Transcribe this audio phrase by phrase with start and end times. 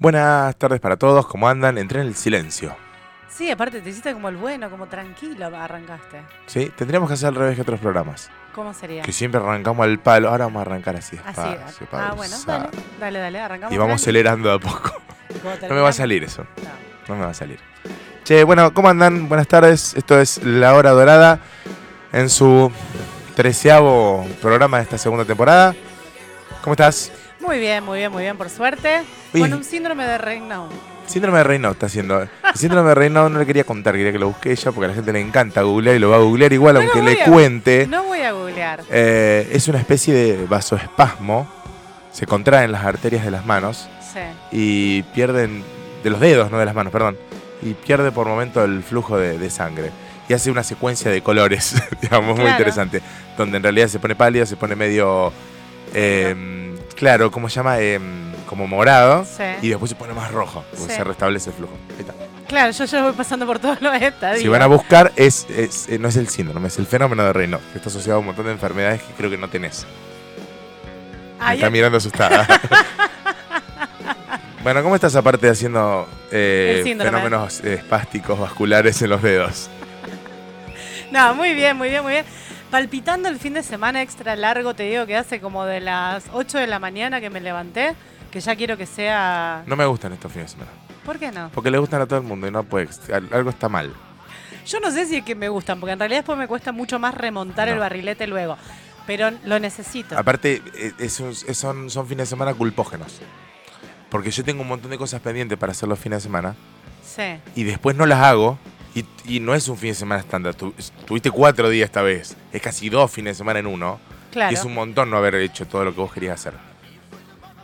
[0.00, 1.76] Buenas tardes para todos, ¿cómo andan?
[1.76, 2.74] Entré en el silencio.
[3.28, 6.22] Sí, aparte te hiciste como el bueno, como tranquilo arrancaste.
[6.46, 8.30] Sí, tendríamos que hacer al revés que otros programas.
[8.54, 9.02] ¿Cómo sería?
[9.02, 11.18] Que siempre arrancamos al palo, ahora vamos a arrancar así.
[11.22, 11.42] Así.
[11.42, 12.68] despacio, Ah, bueno, dale,
[12.98, 13.74] dale, dale, arrancamos.
[13.74, 14.02] Y vamos tranqui.
[14.04, 15.02] acelerando de a poco.
[15.42, 16.44] ¿Cómo No me va a salir eso,
[17.06, 17.14] No.
[17.14, 17.58] no me va a salir.
[18.24, 19.28] Che, bueno, ¿cómo andan?
[19.28, 21.40] Buenas tardes, esto es La Hora Dorada
[22.12, 22.72] en su
[23.34, 25.74] treceavo programa de esta segunda temporada.
[26.62, 27.10] ¿Cómo estás?
[27.40, 29.02] Muy bien, muy bien, muy bien, por suerte.
[29.32, 30.68] Con un síndrome de Reino.
[31.06, 32.20] Síndrome de Reynolds está haciendo.
[32.22, 34.88] El síndrome de Reynolds no le quería contar, quería que lo busque ella porque a
[34.88, 37.24] la gente le encanta googlear y lo va a googlear igual, No aunque le a-
[37.24, 37.86] cuente.
[37.88, 38.82] No voy a googlear.
[38.90, 41.50] Eh, es una especie de vasoespasmo.
[42.12, 44.20] Se contraen las arterias de las manos Sí.
[44.52, 45.64] y pierden.
[46.04, 47.18] de los dedos, no de las manos, perdón.
[47.62, 49.90] Y pierde por momento el flujo de, de sangre.
[50.30, 53.02] Y hace una secuencia de colores, digamos, muy interesante.
[53.36, 55.30] Donde en realidad se pone pálido, se pone medio.
[55.94, 57.78] Eh, claro, ¿cómo se llama?
[57.80, 58.00] Eh,
[58.46, 59.24] como morado.
[59.24, 59.44] Sí.
[59.62, 60.96] Y después se pone más rojo, porque Sí.
[60.98, 61.74] se restablece el flujo.
[61.94, 62.14] Ahí está.
[62.48, 64.40] Claro, yo ya voy pasando por todos los estadios.
[64.42, 67.32] Si van a buscar, es, es- eh, no es el síndrome, es el fenómeno de
[67.32, 69.86] Raynaud, que está asociado a un montón de enfermedades que creo que no tenés.
[71.38, 72.46] Me Ahí- está mirando asustada.
[74.62, 79.68] bueno, ¿cómo estás aparte de haciendo eh, fenómenos eh, espásticos vasculares en los dedos?
[81.12, 82.24] No, muy bien, muy bien, muy bien.
[82.70, 86.58] Palpitando el fin de semana extra largo, te digo que hace como de las 8
[86.58, 87.94] de la mañana que me levanté,
[88.30, 89.64] que ya quiero que sea...
[89.66, 90.70] No me gustan estos fines de semana.
[91.04, 91.50] ¿Por qué no?
[91.52, 92.88] Porque le gustan a todo el mundo y no puede.
[93.12, 93.92] al- Algo está mal.
[94.66, 97.00] Yo no sé si es que me gustan, porque en realidad después me cuesta mucho
[97.00, 97.74] más remontar No.
[97.74, 98.56] el barrilete luego.
[99.04, 100.16] Pero lo necesito.
[100.16, 103.20] Aparte, eh, es un- es- son, son fines de semana culpógenos.
[104.10, 106.54] Porque yo tengo un montón de cosas pendientes para hacer los fines de semana.
[107.02, 107.22] Sí.
[107.56, 108.56] y después no las hago.
[108.94, 110.54] Y, y no es un fin de semana estándar.
[110.54, 110.74] Tu-
[111.06, 112.36] tuviste cuatro días esta vez.
[112.52, 114.00] Es casi dos fines de semana en uno.
[114.32, 114.50] Claro.
[114.52, 116.54] Y es un montón no haber hecho todo lo que vos querías hacer.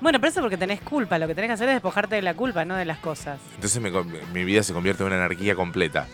[0.01, 1.19] Bueno, pero eso porque tenés culpa.
[1.19, 3.39] Lo que tenés que hacer es despojarte de la culpa, no de las cosas.
[3.55, 6.07] Entonces con- mi vida se convierte en una anarquía completa.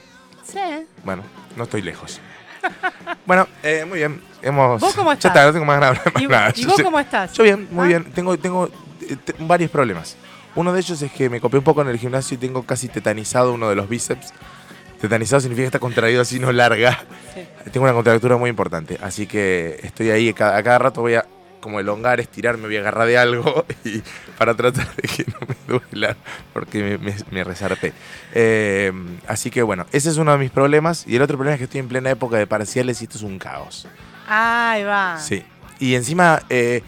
[0.45, 0.59] Sí.
[1.05, 1.23] Bueno,
[1.57, 2.21] no estoy lejos.
[3.27, 4.23] bueno, eh, muy bien.
[4.41, 5.31] Hemos, ¿Vos cómo Ya estás?
[5.33, 6.53] está, no tengo más hablar más ¿Y, nada.
[6.55, 7.33] y Yo vos sé- cómo estás?
[7.33, 7.89] Yo bien, muy Ah.
[7.89, 8.05] bien.
[8.13, 8.69] Tengo, tengo
[9.03, 10.17] eh, varios problemas.
[10.55, 12.89] Uno de ellos es que me copié un poco en el gimnasio y tengo casi
[12.89, 14.33] tetanizado uno de los bíceps.
[15.03, 17.05] Tetanizado significa que está contraído así, no larga.
[17.35, 17.71] Sí.
[17.73, 21.15] Tengo una contractura muy importante, así que estoy ahí, a cada, a cada rato voy
[21.15, 21.27] a
[21.61, 24.03] como elongar, estirar, me voy a agarrar de algo y
[24.39, 26.17] para tratar de que no me duela,
[26.53, 27.93] porque me, me- me resarpé.
[28.33, 28.93] Eh,
[29.29, 31.65] así que bueno, ese es uno de mis problemas y el otro problema es que
[31.65, 33.87] estoy en plena época de parciales y esto es un caos.
[34.29, 35.19] Ahí va.
[35.21, 35.45] Sí.
[35.79, 36.83] Y encima, eh,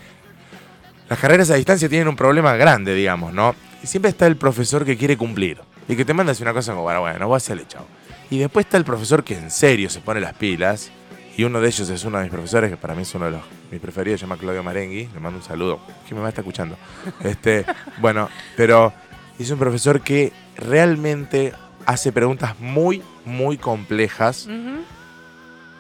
[1.09, 3.55] las carreras a distancia tienen un problema grande, digamos, ¿no?
[3.83, 7.01] Siempre está el profesor que quiere cumplir y que te manda una cosa como, bueno,
[7.01, 7.87] bueno, vos hacele chao.
[8.31, 10.91] Y después está el profesor que en serio se pone las pilas.
[11.37, 13.33] Y uno de ellos es uno de mis profesores, que para mí es uno de
[13.33, 13.41] los
[13.71, 15.09] mis preferidos, se llama Claudio Marengui.
[15.13, 16.77] Le mando un saludo, que me va a estar escuchando.
[17.25, 17.65] Este,
[17.99, 18.93] bueno, pero
[19.39, 21.53] es un profesor que realmente
[21.87, 24.49] hace preguntas muy, muy complejas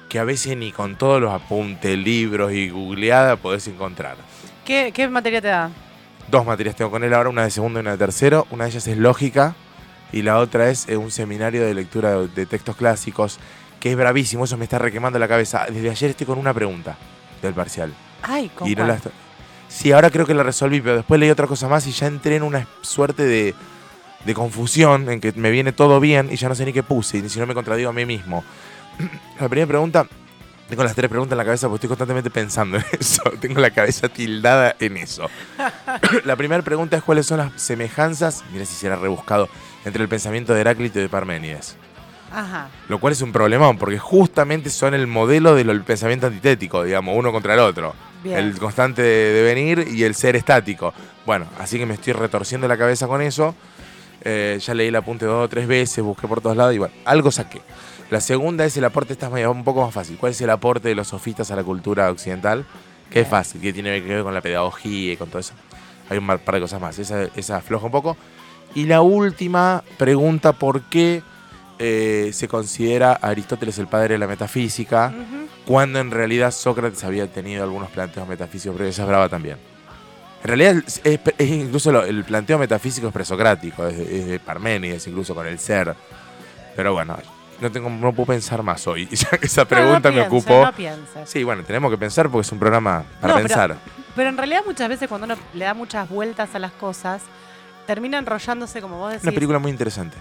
[0.08, 4.16] que a veces ni con todos los apuntes, libros y googleada podés encontrar.
[4.64, 5.70] ¿Qué, ¿Qué materia te da?
[6.30, 8.46] Dos materias tengo con él ahora, una de segundo y una de tercero.
[8.50, 9.56] Una de ellas es lógica
[10.14, 13.40] y la otra es eh, un seminario de lectura de, textos clásicos
[13.80, 15.66] que es bravísimo, eso me está requemando la cabeza.
[15.68, 16.96] Desde ayer estoy con una pregunta
[17.42, 17.92] del parcial.
[18.22, 18.98] Ay, ¿con Y no la
[19.68, 22.36] Sí, ahora creo que la resolví, pero después leí otra cosa más y ya entré
[22.36, 23.56] en una suerte de,
[24.24, 27.18] de confusión en que me viene todo bien y ya no sé ni qué puse,
[27.18, 28.44] y si no me contradigo a mí mismo.
[29.40, 30.06] La primera pregunta,
[30.68, 33.70] tengo las tres preguntas en la cabeza porque estoy constantemente pensando en eso, tengo la
[33.70, 35.28] cabeza tildada en eso.
[36.24, 39.48] la primera pregunta es cuáles son las semejanzas, mira si será rebuscado,
[39.84, 41.76] entre el pensamiento de Heráclito y de Parménides.
[42.32, 42.68] Ajá.
[42.88, 47.30] Lo cual es un problemón, porque justamente son el modelo del pensamiento antitético, digamos, uno
[47.30, 47.94] contra el otro.
[48.22, 48.38] Bien.
[48.38, 50.92] El constante de devenir y el ser estático.
[51.26, 53.54] Bueno, así que me estoy retorciendo la cabeza con eso.
[54.22, 56.94] Eh, ya leí el apunte dos o tres veces, busqué por todos lados y bueno,
[57.04, 57.60] algo saqué.
[58.10, 60.16] La segunda es el aporte, esta es un poco más fácil.
[60.16, 62.64] ¿Cuál es el aporte de los sofistas a la cultura occidental?
[63.10, 65.54] Que es fácil, que tiene que ver con la pedagogía y con todo eso.
[66.08, 66.98] Hay un par de cosas más.
[66.98, 68.16] Esa, esa afloja un poco.
[68.74, 71.22] Y la última pregunta, ¿por qué
[71.78, 75.12] eh, se considera a Aristóteles el padre de la metafísica?
[75.64, 79.56] Cuando en realidad Sócrates había tenido algunos planteos metafísicos, pero esa es brava también.
[80.42, 84.26] En realidad es, es- es incluso lo- el planteo metafísico es presocrático, es de, es
[84.26, 85.94] de Parménides, incluso con el ser.
[86.76, 87.16] Pero bueno,
[87.60, 89.08] no tengo no puedo pensar más hoy.
[89.40, 90.70] Esa pregunta No, me no pienses, ocupó.
[91.20, 91.26] No.
[91.26, 93.76] Sí, bueno, tenemos que pensar porque es un programa para pero- pensar.
[94.14, 97.22] Pero en realidad muchas veces cuando uno le da muchas vueltas a las cosas,
[97.86, 99.24] termina enrollándose como vos decís.
[99.24, 100.16] Una película muy interesante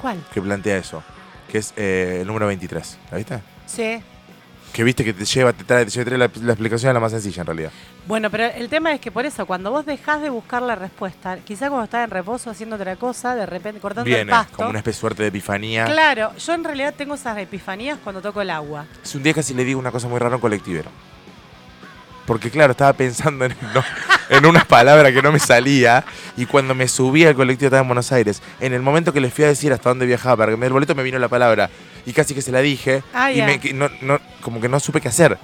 [0.00, 0.18] ¿Cuál?
[0.32, 1.02] que plantea eso,
[1.50, 2.98] que es eh, el número 23.
[3.10, 3.40] ¿La viste?
[3.66, 4.00] Sí.
[4.72, 6.94] que viste que te lleva, te trae, te lleva- te trae la, la explicación es
[6.94, 7.70] la más sencilla en realidad.
[8.06, 11.38] Bueno, pero el tema es que por eso, cuando vos dejás de buscar la respuesta,
[11.38, 14.58] quizá cuando estás en reposo haciendo otra cosa, de repente cortando el pasto.
[14.58, 15.86] como una especie de suerte de epifanía.
[15.86, 18.86] Claro, yo en realidad tengo esas epifanías cuando toco el agua.
[19.02, 20.90] Es un día casi le digo una cosa muy rara a un colectivero.
[22.26, 23.82] Porque claro, estaba pensando en, no,
[24.30, 26.04] en unas palabras que no me salía
[26.36, 28.42] y cuando me subí al colectivo estaba en Buenos Aires.
[28.60, 30.66] En el momento que les fui a decir hasta dónde viajaba para que me dé
[30.68, 31.70] el boleto me vino la palabra
[32.04, 33.46] y casi que se la dije Ah, y ya.
[33.46, 35.38] me, no, no- como que no supe qué hacer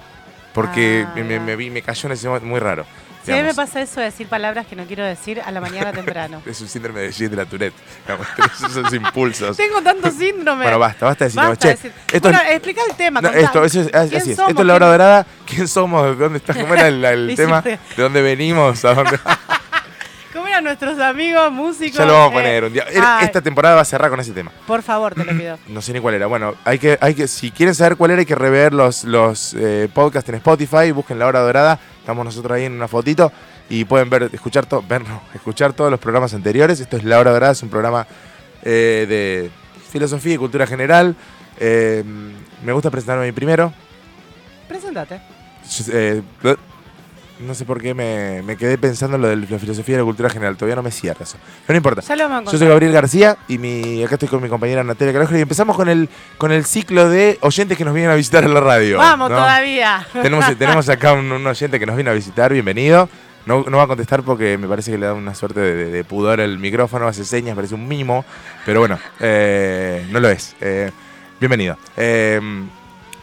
[0.53, 2.85] porque Ah, me, me- me cayó en ese momento muy raro.
[3.25, 5.61] Si a mí me pasa eso de decir palabras que no quiero decir a la
[5.61, 6.41] mañana temprano.
[6.45, 7.73] Es un síndrome de Gilles de la Tourette.
[8.05, 8.27] digamos,
[8.69, 9.55] esos impulsos.
[9.57, 10.63] Tengo tanto síndrome.
[10.63, 13.21] Bueno, basta, basta de decir, Basta che, de decir- esto bueno, es- explica el tema.
[13.21, 14.35] No, esto, eso es, así ¿Quién es.
[14.35, 14.49] somos?
[14.51, 15.27] Esto es la hora ¿Quién- dorada.
[15.47, 16.05] ¿Quién somos?
[16.05, 16.53] ¿De dónde está?
[16.53, 17.61] ¿Cómo era el, el tema?
[17.61, 18.83] ¿De dónde venimos?
[18.85, 19.19] ¿A dónde?
[20.53, 21.97] ¿Cómo eran nuestros amigos músicos?
[21.97, 22.85] ya lo vamos a Eh, poner un día.
[23.01, 24.51] ay, Esta temporada va a cerrar con ese tema.
[24.67, 25.57] Por favor, te lo pido.
[25.67, 26.27] No sé ni cuál era.
[26.27, 29.55] Bueno, hay que, hay que, si quieren saber cuál era, hay que rever los, los
[29.57, 30.91] eh, podcasts en Spotify.
[30.91, 31.79] Busquen la hora dorada.
[31.99, 33.31] Estamos nosotros ahí en una fotito.
[33.67, 36.79] Y pueden ver, escuchar, to- ver, no, escuchar todos los programas anteriores.
[36.79, 38.05] Esto es La Hora Dorada, es un programa
[38.61, 39.49] eh, de
[39.91, 41.15] filosofía y cultura general.
[41.59, 43.73] Me gusta presentarme a mí primero.
[44.67, 45.19] Preséntate.
[47.45, 50.03] No sé por qué me, me quedé pensando en lo de la filosofía y la
[50.03, 50.55] cultura general.
[50.55, 51.37] Todavía no me cierra eso.
[51.67, 52.01] Pero no importa.
[52.51, 55.75] Yo soy Gabriel García y mi, acá estoy con mi compañera Natalia Carajo y empezamos
[55.75, 58.97] con el, con el ciclo de oyentes que nos vienen a visitar en la radio.
[58.97, 59.35] Vamos ¿no?
[59.37, 60.05] todavía.
[60.13, 63.09] Tenemos, tenemos acá un, un oyente que nos viene a visitar, bienvenido.
[63.45, 65.91] No, no va a contestar porque me parece que le da una suerte de, de-
[65.91, 68.23] de pudor el micrófono, hace señas, parece un mimo,
[68.65, 70.55] pero bueno, eh, no lo es.
[70.61, 70.89] Eh,
[71.41, 71.77] bienvenido.
[71.97, 72.39] Eh,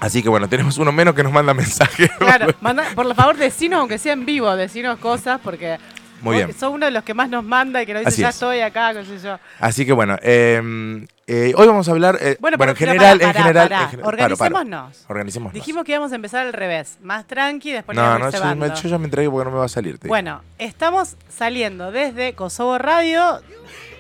[0.01, 2.11] así que bueno, tenemos uno menos que nos manda mensajes.
[2.19, 5.79] Claro, manda- por favor, decinos, aunque sea en vivo, decinos cosas, porque
[6.23, 6.59] Muy vos bien.
[6.59, 8.35] sos uno de los que más nos manda y que nos dice, Así ya es.
[8.35, 9.39] estoy acá, qué sé yo.
[9.59, 13.21] Así que bueno, eh, eh, hoy vamos a hablar, eh, Bueno, bueno, pero- en general,
[13.23, 13.83] en general, pará.
[13.85, 14.91] en general- paro, paro.
[15.09, 15.55] Organicémonos.
[15.55, 18.89] Dijimos que íbamos a empezar al revés, más tranqui, después No, no, yo, me- yo
[18.89, 19.99] ya me entregué porque no me va a salir.
[20.05, 23.41] Bueno, estamos saliendo desde Kosovo Radio,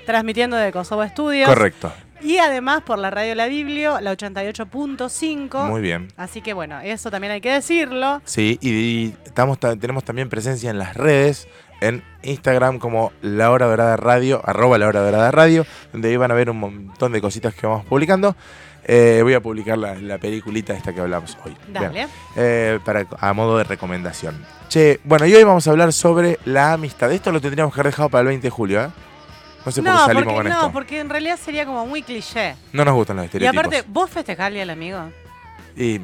[0.06, 1.48] transmitiendo de Kosovo Studios.
[1.48, 1.92] Correcto.
[2.22, 5.68] Y además por la radio La Biblio, la 88.5.
[5.68, 6.08] Muy bien.
[6.16, 8.20] Así que bueno, eso también hay que decirlo.
[8.24, 11.48] Sí, y, y estamos, ta- tenemos también presencia en las redes,
[11.80, 16.30] en Instagram como La Hora Dorada Radio, arroba La Hora Dorada Radio, donde ahí van
[16.30, 18.36] a ver un montón de cositas que vamos publicando.
[18.84, 21.54] Eh, voy a publicar la, la peliculita esta que hablamos hoy.
[21.68, 21.88] Dale.
[21.90, 22.08] Bien.
[22.36, 24.44] Eh, para, a modo de recomendación.
[24.68, 27.12] Che, bueno, y hoy vamos a hablar sobre la amistad.
[27.12, 28.88] Esto lo tendríamos que haber dejado para el 20 de julio, ¿eh?
[29.64, 30.72] No sé por qué no, salimos porque, con no, esto.
[30.72, 32.54] porque en realidad sería como muy cliché.
[32.72, 33.64] No nos gustan los Y estereotipos.
[33.66, 34.10] aparte, ¿vos
[34.52, 35.10] día del amigo?
[35.76, 36.00] Y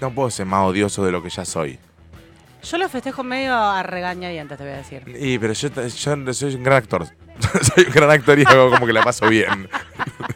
[0.00, 1.78] no puedo ser más odioso de lo que ya soy.
[2.62, 5.02] Yo lo festejo medio a regañadientes, te voy a decir.
[5.18, 7.06] Y, pero yo, yo soy un gran actor.
[7.74, 9.68] soy un gran actor y hago como que la paso bien.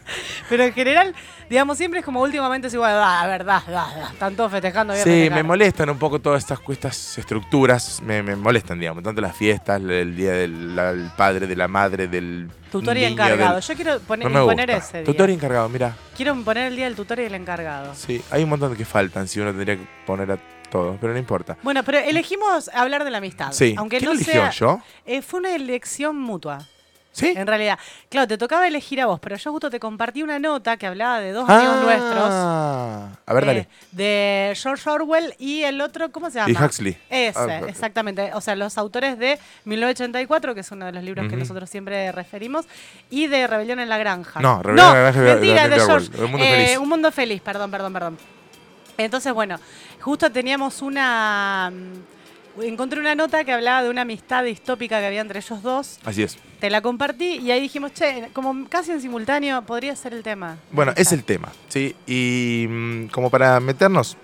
[0.48, 1.14] Pero en general,
[1.48, 4.92] digamos, siempre es como últimamente es igual, ah, verdad, da, da, están todos festejando.
[4.92, 5.36] a Sí, festejar".
[5.36, 8.00] me molestan un poco todas estas, estas estructuras.
[8.02, 9.02] Me, me molestan, digamos.
[9.02, 12.48] Tanto las fiestas, el día del la- el padre, de la madre, del.
[12.70, 13.54] Tutor y encargado.
[13.54, 15.04] del- Yo quiero poner, No ese día.
[15.04, 15.96] Tutor y encargado, mira.
[16.16, 17.94] Quiero poner el día del tutor y el encargado.
[17.94, 20.38] Sí, hay un montón que faltan si uno tendría que poner a
[20.70, 21.56] todos, pero no importa.
[21.62, 23.52] Bueno, pero elegimos hablar de la amistad.
[23.52, 23.74] Sí.
[23.78, 24.32] Aunque ¿Quién no eligió?
[24.32, 24.50] sea.
[24.50, 24.80] ¿Yo?
[25.06, 26.66] Eh, fue una elección mutua,
[27.14, 27.32] ¿Sí?
[27.36, 27.78] en realidad.
[28.08, 31.20] Claro, te tocaba elegir a vos, pero yo justo te compartí una nota que hablaba
[31.20, 32.28] de dos amigos nuestros.
[32.28, 33.68] Ah, a ver, eh, dale.
[33.92, 36.50] de George Orwell y el otro, ¿cómo se llama?
[36.50, 36.98] Y Huxley.
[37.08, 38.32] Ese, Ah, exactamente.
[38.34, 42.10] O sea, los autores de 1984, que es uno de los libros que nosotros siempre
[42.10, 42.66] referimos,
[43.10, 44.40] y de Rebelión en la Granja.
[44.40, 46.08] No, Rebelión en la Granja mentira, de- George.
[46.20, 46.78] Un Mundo Eh, Feliz.
[46.78, 48.18] Un mundo feliz, perdón, perdón, perdón.
[48.98, 49.58] Entonces, bueno,
[50.00, 51.72] justo teníamos una...
[52.62, 55.98] Encontré una nota que hablaba de una amistad distópica que había entre ellos dos.
[56.04, 56.38] Así es.
[56.60, 60.56] Te la compartí y ahí dijimos, che, como casi en simultáneo, podría ser el tema.
[60.70, 61.96] Bueno, es el tema, ¿sí?
[62.06, 64.16] Y mm, como para meternos,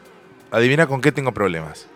[0.53, 1.87] adivina con qué tengo problemas.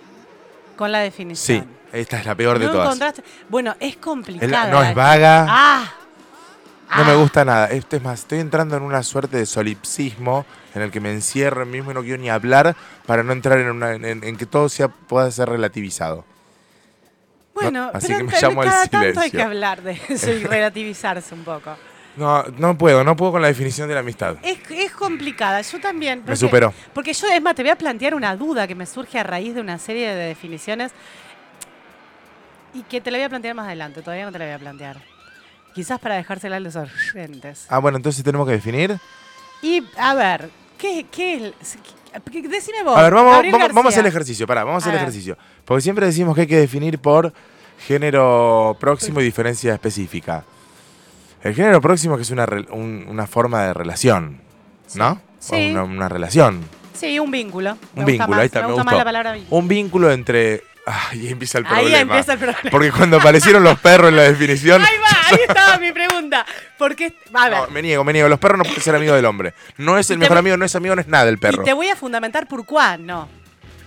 [0.77, 1.69] Con la Sí, definición.
[1.93, 2.87] esta es la peor de todas.
[2.87, 3.23] encontraste.
[3.49, 4.65] Bueno, es Es complicada.
[4.67, 5.47] la- no, es vaga.
[5.49, 5.93] Ah.
[6.97, 7.17] No me Ah.
[7.17, 7.67] gusta nada.
[7.69, 11.63] Esto es más, estoy entrando en una suerte de solipsismo en el que me encierro
[11.63, 12.75] en mismo y no quiero ni hablar
[13.07, 16.25] para no entrar en, una- en- en que todo sea, pueda ser relativizado.
[17.55, 19.31] Bueno, No, así pero que me llamo al tanto hay silencio.
[19.39, 21.77] que hablar de eso y relativizarse un poco.
[22.17, 24.37] No, no puedo, no puedo con la definición de la amistad.
[24.43, 26.23] Es, es complicada, yo también.
[26.27, 26.73] Me superó.
[26.93, 29.55] Porque yo, es más, te voy a plantear una duda que me surge a raíz
[29.55, 30.93] de una serie de definiciones
[32.73, 34.59] y que te la voy a plantear más adelante, todavía no te la voy a
[34.59, 34.97] plantear.
[35.75, 37.67] Quizás para dejársela a los oyentes.
[37.69, 38.97] Ah, bueno, entonces tenemos que definir.
[39.63, 40.51] Y, a ver,
[40.85, 41.53] ¿qué, qué
[42.31, 42.97] qué- Decime vos.
[42.97, 44.47] A ver, vamos, vamos, vamos a hacer el ejercicio.
[44.47, 45.37] Pará, vamos a hacer el ejercicio.
[45.65, 47.33] Porque siempre decimos que hay que definir por
[47.87, 50.45] género próximo y diferencia específica.
[51.43, 54.41] El género próximo que es una, un- una forma de relación,
[54.95, 55.21] ¿no?
[55.39, 55.55] Sí.
[55.55, 56.63] O Una, una relación.
[56.95, 57.73] Sí, un vínculo.
[57.97, 59.57] Un Me vínculo, más, ahí está, me me gusta más la palabra vínculo.
[59.59, 60.63] Un vínculo entre.
[60.87, 61.89] Ahí empieza el problema.
[61.97, 62.71] Ahí empieza el problema.
[62.71, 64.83] Porque cuando aparecieron los perros en la definición.
[65.35, 66.45] Ahí estaba mi pregunta.
[67.33, 68.29] A ver, No, me niego, me niego.
[68.29, 69.55] Los perros no pueden ser amigos del hombre.
[69.79, 71.63] No es el mejor amigo, no es amigo, no es nada el perro.
[71.63, 73.29] y te voy a fundamentar por cuál, no.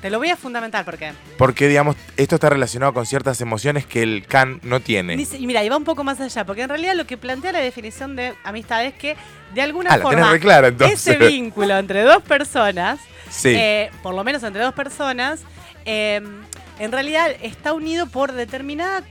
[0.02, 1.12] Te lo voy a fundamentar porque.
[1.40, 5.16] Porque, digamos, esto está relacionado con ciertas emociones que el can no tiene.
[5.16, 7.60] Y mira, y va un poco más allá, porque en realidad lo que plantea la
[7.60, 9.16] definición de amistad es que
[9.56, 11.08] de alguna Ah, forma re clara, entonces.
[11.08, 13.00] ese vínculo entre dos personas,
[13.32, 13.50] Sí.
[13.58, 15.42] eh, por lo menos entre dos personas,
[15.88, 16.22] eh,
[16.80, 19.04] en realidad está unido por determinados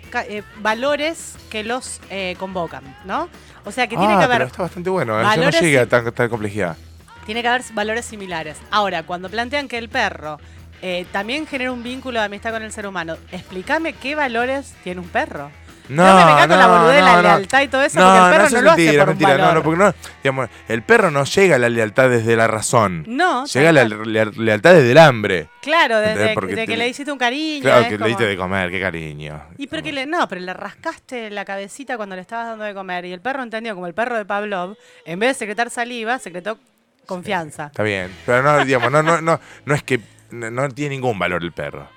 [0.60, 3.28] valores que los eh, convocan, ¿no?
[3.64, 5.18] O sea que tiene ah, que pero haber está bastante bueno.
[5.18, 5.22] ¿eh?
[5.22, 6.76] Yo valores no llegué y- a tan- complejidad.
[7.26, 8.56] tiene que haber valores similares.
[8.70, 10.38] Ahora, cuando plantean que el perro
[10.82, 15.00] eh, también genera un vínculo de amistad con el ser humano, explícame qué valores tiene
[15.00, 15.50] un perro.
[15.88, 17.22] No, No me venga con la no, boludez la no, no.
[17.22, 19.30] lealtad y todo eso, porque el perro no lo hace mentira, por mentira.
[19.36, 19.54] No, valor.
[19.54, 23.04] no, porque no, digamos, el perro no llega a la lealtad desde la razón.
[23.06, 25.48] No, Llega a la lealtad desde el hambre.
[25.62, 26.34] Claro, desde.
[26.34, 27.62] Porque de te- que le hiciste un cariño.
[27.62, 29.42] Claro, que le diste de comer, qué cariño.
[29.58, 32.74] Y pero que le, no, pero le rascaste la cabecita cuando le estabas dando de
[32.74, 36.18] comer y el perro entendió como el perro de Pavlov, en vez de secretar saliva,
[36.18, 36.58] secretó
[37.06, 37.66] confianza.
[37.66, 38.10] Está bien.
[38.26, 40.00] Pero no, digamos, no, no, no, no es que
[40.30, 41.88] no tiene ningún valor el perro.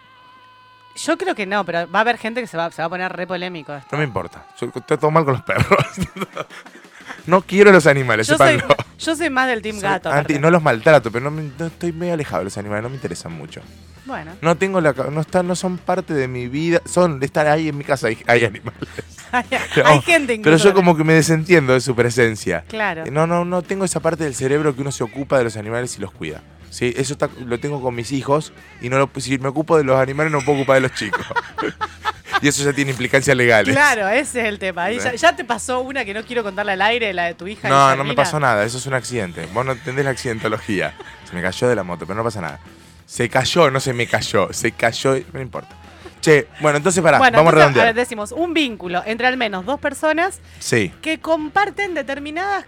[1.06, 2.90] Yo creo que no, pero va a haber gente que se va, se va a
[2.90, 3.74] poner re polémico.
[3.74, 3.88] esto.
[3.92, 4.46] No me importa.
[4.60, 5.66] Yo estoy todo mal con los perros.
[7.26, 8.62] no quiero los animales, Yo soy,
[9.00, 10.12] yo soy más del team Soy gato.
[10.12, 12.90] anti- no los maltrato, pero no, me- no estoy medio alejado de los animales, no
[12.90, 13.62] me interesan mucho.
[14.06, 17.70] Bueno, No tengo la no están, no son parte de mi vida, son estar ahí
[17.70, 18.82] en mi casa hay, hay animales.
[19.32, 19.46] hay,
[19.78, 20.70] No, hay gente Pero incluso.
[20.70, 22.64] yo como que me desentiendo de su presencia.
[22.68, 23.04] Claro.
[23.12, 25.96] No, no, no tengo esa parte del cerebro que uno se ocupa de los animales
[25.98, 26.42] y los cuida.
[26.70, 29.84] Sí, eso está, lo tengo con mis hijos y no lo, si me ocupo de
[29.84, 31.26] los animales no me puedo ocupar de los chicos.
[32.42, 33.76] y eso ya tiene implicancias legales.
[33.76, 34.90] Claro, ese es el tema.
[34.92, 37.68] Ya, ya te pasó una que no quiero contarle al aire, la de tu hija.
[37.70, 39.48] No, no me pasó nada, eso es un accidente.
[39.54, 40.94] Vos no entendés la accidentología.
[41.28, 42.60] Se me cayó de la moto, pero no pasa nada.
[43.06, 45.76] Se cayó, no se me cayó, se cayó, no importa.
[46.22, 47.86] Che, bueno, entonces pará, Bueno, vamos a entonces, redondear.
[47.88, 52.66] ver, decimos un vínculo entre al menos dos personas Sí, que comparten determinadas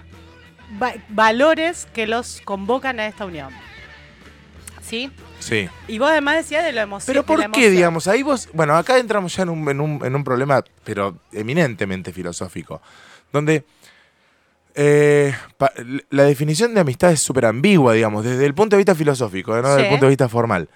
[0.81, 3.49] va- valores que los convocan a esta unión.
[4.91, 5.09] ¿Sí?
[5.39, 5.69] sí.
[5.87, 7.23] Y vos además decías de lo emocional.
[7.25, 8.07] Pero ¿por qué, digamos?
[8.07, 12.11] Ahí vos, bueno, acá entramos ya en un, en un, en un problema, pero eminentemente
[12.11, 12.81] filosófico,
[13.31, 13.63] donde
[14.75, 15.71] eh, pa-
[16.09, 19.69] la definición de amistad es súper ambigua, digamos, desde el punto de vista filosófico, no
[19.69, 20.69] desde el punto de vista formal.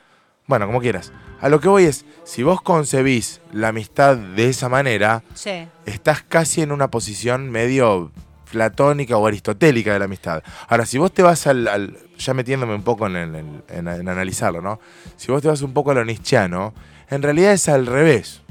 [0.47, 1.11] Bueno, como quieras.
[1.41, 5.67] A lo que voy es, si vos concebís la amistad de esa manera, Sí.
[5.85, 8.11] estás casi en una posición medio
[8.55, 10.41] platónica o aristotélica de la amistad.
[10.69, 13.87] Ahora, si vos te vas al, al- ya metiéndome un poco en, el- en- en-
[13.89, 14.79] en analizarlo, ¿no?
[15.17, 16.73] Si vos te vas un poco a lo nietzscheano,
[17.09, 18.41] en realidad es al revés.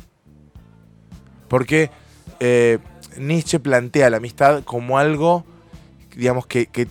[1.48, 1.90] Porque
[2.40, 2.78] eh,
[3.16, 5.44] Nietzsche plantea la amistad como algo,
[6.16, 6.86] digamos, que, que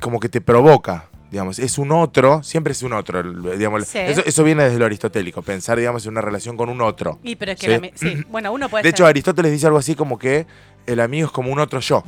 [0.00, 1.06] como que te provoca.
[1.30, 3.22] Digamos, es un otro, siempre es un otro.
[3.56, 3.98] Digamos, Sí.
[3.98, 7.20] eso, eso viene desde lo aristotélico, pensar, digamos, en una relación con un otro.
[7.22, 7.72] Y pero es que Sí.
[7.72, 10.46] la mi- sí, bueno, uno puede De hecho, Aristóteles dice algo así como que
[10.86, 12.02] el amigo es como un otro yo.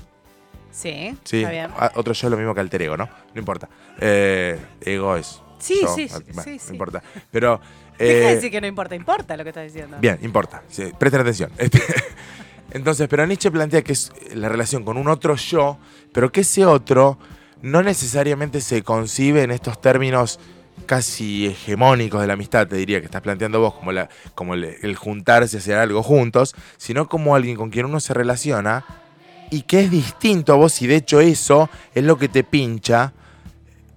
[0.72, 1.70] Sí, Sí, está bien.
[1.78, 3.04] a- otro yo es lo mismo que alter ego, ¿no?
[3.34, 3.68] No importa.
[4.00, 5.40] Eh, ego es.
[5.58, 7.02] Sí, yo, sí, ah, sí, bueno, sí, No importa.
[7.30, 7.60] Pero.
[7.98, 9.98] Deja de eh, decir que no importa, importa lo que estás diciendo.
[10.00, 10.62] Bien, importa.
[10.68, 11.52] Sí, presten atención.
[11.58, 11.80] Este,
[12.72, 15.78] entonces, pero Nietzsche plantea que es la relación con un otro yo,
[16.12, 17.18] pero que ese otro
[17.60, 20.40] no necesariamente se concibe en estos términos
[20.86, 24.64] casi hegemónicos de la amistad, te diría, que estás planteando vos, como, la, como el,
[24.82, 28.84] el juntarse, hacer algo juntos, sino como alguien con quien uno se relaciona
[29.52, 33.12] y que es distinto a vos y de hecho eso es lo que te pincha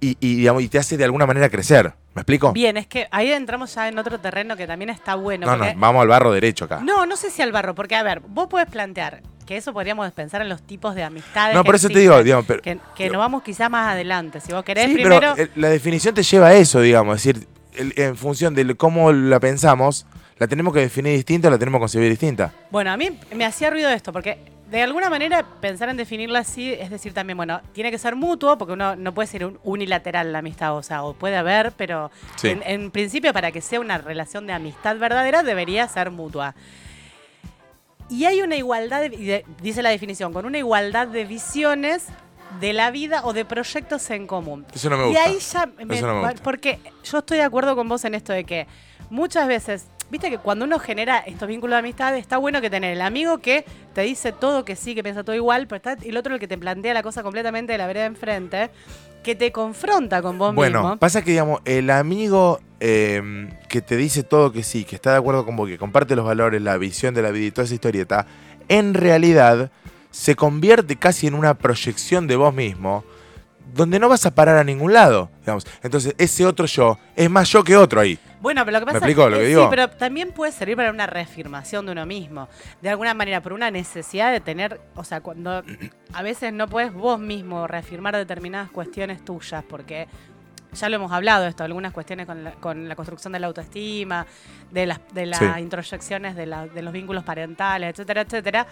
[0.02, 1.94] y, y, digamos, y te hace de alguna manera crecer.
[2.14, 2.54] ¿Me explico?
[2.54, 5.48] Bien, es que ahí entramos ya en otro terreno que también está bueno.
[5.48, 6.80] no, no, vamos al barro derecho acá.
[6.84, 10.10] No, no sé si al barro, porque a ver, vos podés plantear que eso podríamos
[10.12, 11.56] pensar en los tipos de amistades.
[11.56, 14.40] No, por eso te digo, digamos, pero- que, que nos vamos quizás más adelante.
[14.42, 15.34] Si vos querés Sí, primero.
[15.36, 17.18] pero la definición te lleva a eso, digamos.
[17.26, 17.48] Es decir,
[17.98, 20.06] en función de cómo la pensamos,
[20.38, 22.54] la tenemos que definir distinta o la tenemos que concebir distinta.
[22.72, 24.38] Bueno, a mí me hacía ruido esto, porque
[24.77, 28.58] de alguna manera pensar en definirla así es decir también, bueno, tiene que ser mutuo,
[28.58, 32.12] porque uno no puede ser un- unilateral la amistad, o sea, o puede haber, pero
[32.36, 32.50] Sí.
[32.50, 36.55] en, en principio para que sea una relación de amistad verdadera debería ser mutua.
[38.10, 42.05] Y hay una igualdad, de- y de- dice la definición, con una igualdad de visiones
[42.60, 44.65] de la vida o de proyectos en común.
[44.74, 45.24] Eso no me Y gusta.
[45.24, 46.44] ahí ya, me- Eso no me gusta.
[46.44, 48.67] porque yo estoy de acuerdo con vos en esto de que
[49.10, 52.94] muchas veces, viste que cuando uno genera estos vínculos de amistad, está bueno que tener
[52.94, 56.18] el amigo que te dice todo que sí, que piensa todo igual, pero está el
[56.18, 58.70] otro el que te plantea la cosa completamente de la vereda enfrente,
[59.24, 60.98] que te confronta con vos Bueno, mismo.
[60.98, 65.18] pasa que, digamos, el amigo eh, que te dice todo que sí, que está de
[65.18, 67.74] acuerdo con vos, que comparte los valores, la visión de la vida y toda esa
[67.74, 68.28] historieta,
[68.68, 69.72] en realidad
[70.12, 73.04] se convierte casi en una proyección de vos mismo,
[73.74, 75.30] donde no vas a parar a ningún lado.
[75.42, 75.66] Digamos.
[75.84, 78.18] Entonces, ese otro yo es más yo que otro ahí.
[78.42, 79.70] Bueno, pero lo que pasa explico lo es que sí, digo?
[79.72, 82.48] pero también puede servir para una reafirmación de uno mismo.
[82.82, 85.64] De alguna manera, por una necesidad de tener, o sea, cuando
[86.14, 90.08] a veces no puedes vos mismo reafirmar determinadas cuestiones tuyas, porque
[90.74, 94.28] ya lo hemos hablado esto, algunas cuestiones con la, con la construcción de la autoestima,
[94.72, 95.46] de las, de las Sí.
[95.60, 98.68] introyecciones de, la- de los vínculos parentales, etcétera, etcétera.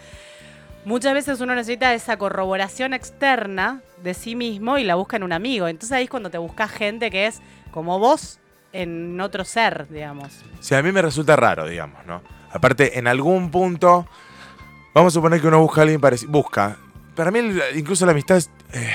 [0.86, 5.32] Muchas veces uno necesita esa corroboración externa de sí mismo y la busca en un
[5.32, 5.68] amigo.
[5.68, 8.40] Entonces ahí es cuando te buscas gente que es como vos
[8.74, 10.34] en otro ser, digamos.
[10.60, 12.22] Sea, a mí me resulta raro, digamos, ¿no?
[12.52, 14.08] Aparte, en algún punto,
[14.94, 16.32] vamos a suponer que uno busca a alguien parecido.
[16.32, 16.78] Busca.
[17.16, 17.40] Para mí,
[17.75, 18.42] incluso la amistad
[18.74, 18.92] eh,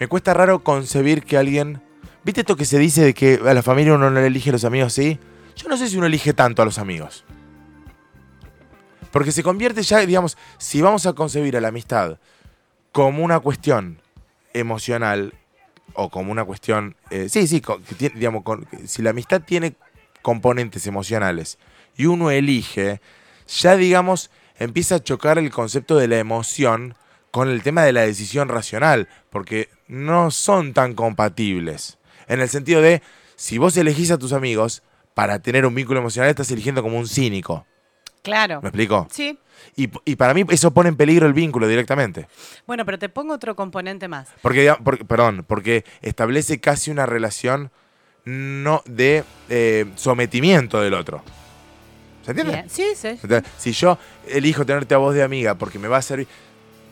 [0.00, 1.82] me cuesta raro concebir que alguien.
[2.24, 4.52] ¿Viste esto que se dice de que a la familia uno no le elige a
[4.52, 5.18] los amigos así?
[5.56, 7.24] Yo no sé si uno elige tanto a los amigos.
[9.12, 12.18] Porque se convierte ya, digamos, si vamos a concebir a la amistad
[12.90, 14.00] como una cuestión
[14.52, 15.34] emocional
[15.94, 16.96] o como una cuestión.
[17.10, 17.62] eh, sí, sí,
[18.14, 18.42] digamos,
[18.86, 19.74] si la amistad tiene
[20.22, 21.58] componentes emocionales
[21.96, 23.00] y uno elige,
[23.46, 26.94] ya digamos, empieza a chocar el concepto de la emoción
[27.30, 31.98] con el tema de la decisión racional, porque no son tan compatibles.
[32.28, 33.02] En el sentido de,
[33.36, 34.82] si vos elegís a tus amigos
[35.14, 37.66] para tener un vínculo emocional, estás eligiendo como un cínico.
[38.22, 38.60] Claro.
[38.62, 39.06] ¿Me explico?
[39.10, 39.38] Sí.
[39.76, 42.26] Y, y para mí eso pone en peligro el vínculo directamente.
[42.66, 44.28] Bueno, pero te pongo otro componente más.
[44.42, 47.70] Porque, porque- perdón, porque establece casi una relación
[48.24, 51.22] no de eh, sometimiento del otro.
[52.24, 52.52] ¿Se entiende?
[52.54, 52.70] Bien.
[52.70, 53.08] Sí, sí.
[53.08, 53.98] Entonces, si yo
[54.28, 56.28] elijo tenerte a vos de amiga porque me va a servir,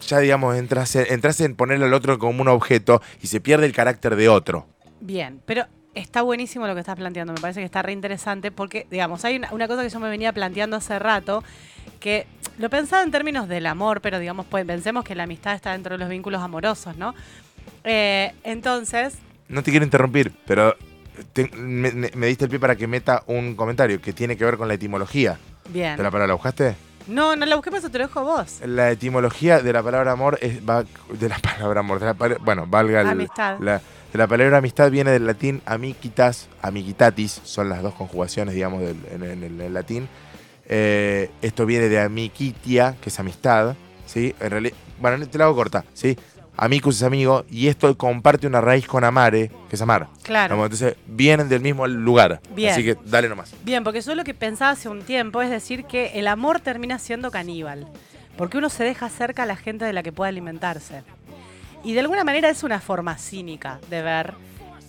[0.06, 3.66] ya digamos, entras en, entras en ponerle al otro como un objeto y se pierde
[3.66, 4.66] el carácter de otro.
[5.00, 7.32] Bien, pero está buenísimo lo que estás planteando.
[7.32, 10.08] Me parece que está re interesante porque, digamos, hay una, una cosa que yo me
[10.08, 11.42] venía planteando hace rato,
[11.98, 12.26] que
[12.58, 15.94] lo pensaba en términos del amor, pero digamos, pues pensemos que la amistad está dentro
[15.94, 17.14] de los vínculos amorosos, ¿no?
[17.84, 19.14] Eh, entonces,
[19.48, 20.76] No te quiero interrumpir, pero
[21.32, 24.44] te- me, me- me diste el pie para que meta un comentario que tiene que
[24.44, 25.96] ver con la etimología bien.
[25.96, 26.28] de la palabra.
[26.28, 26.76] ¿La buscaste?
[27.06, 28.60] No, no la busqué, por eso te lo dejo a vos.
[28.64, 32.36] La etimología de la palabra amor es va de la palabra amor, de la pala-
[32.40, 33.58] bueno, valga el- Amistad.
[33.60, 33.78] la,
[34.12, 39.00] de la palabra amistad viene del latín amicitas, amicitatis, son las dos conjugaciones, digamos, del-
[39.10, 40.08] en, en el- en el latín.
[40.66, 43.74] Eh, esto viene de amicitia, que es amistad,
[44.06, 44.34] ¿sí?
[44.38, 46.16] En realidad, bueno, te la hago corta, ¿sí?
[46.62, 50.08] Amicus es amigo y esto comparte una raíz con amare, que es amar.
[50.22, 50.54] Claro.
[50.54, 52.40] Digamos, Entonces vienen del mismo lugar.
[52.54, 52.72] Bien.
[52.72, 53.54] Así que dale nomás.
[53.64, 56.98] Bien, porque yo lo que pensaba hace un tiempo es decir que el amor termina
[56.98, 57.88] siendo caníbal.
[58.36, 61.02] Porque uno se deja cerca a la gente de la que puede alimentarse.
[61.82, 64.34] Y de alguna manera es una forma cínica de ver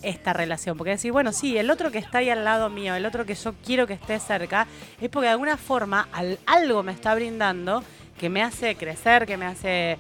[0.02, 0.78] esta relación.
[0.78, 3.36] Porque decir, bueno, sí, el otro que está ahí al lado mío, el otro que
[3.36, 4.68] yo quiero que esté cerca,
[5.00, 7.82] es porque de alguna forma al- algo me está brindando
[8.20, 9.98] que me hace crecer, que me hace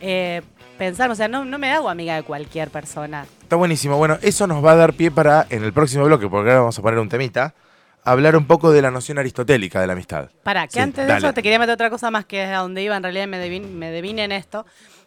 [0.00, 0.42] eh,
[0.78, 1.10] pensar.
[1.10, 3.26] O sea, no, no me hago amiga de cualquier persona.
[3.42, 3.96] Está buenísimo.
[3.98, 6.78] Bueno, eso nos va a dar pie para, en el próximo bloque, porque ahora vamos
[6.78, 7.54] a poner un temita,
[8.04, 10.30] hablar un poco de la noción aristotélica de la amistad.
[10.42, 11.26] Para, que Sí, antes de dale.
[11.26, 13.38] eso te quería meter otra cosa más que es a donde iba, en realidad me,
[13.44, 14.64] devin- me devine en esto,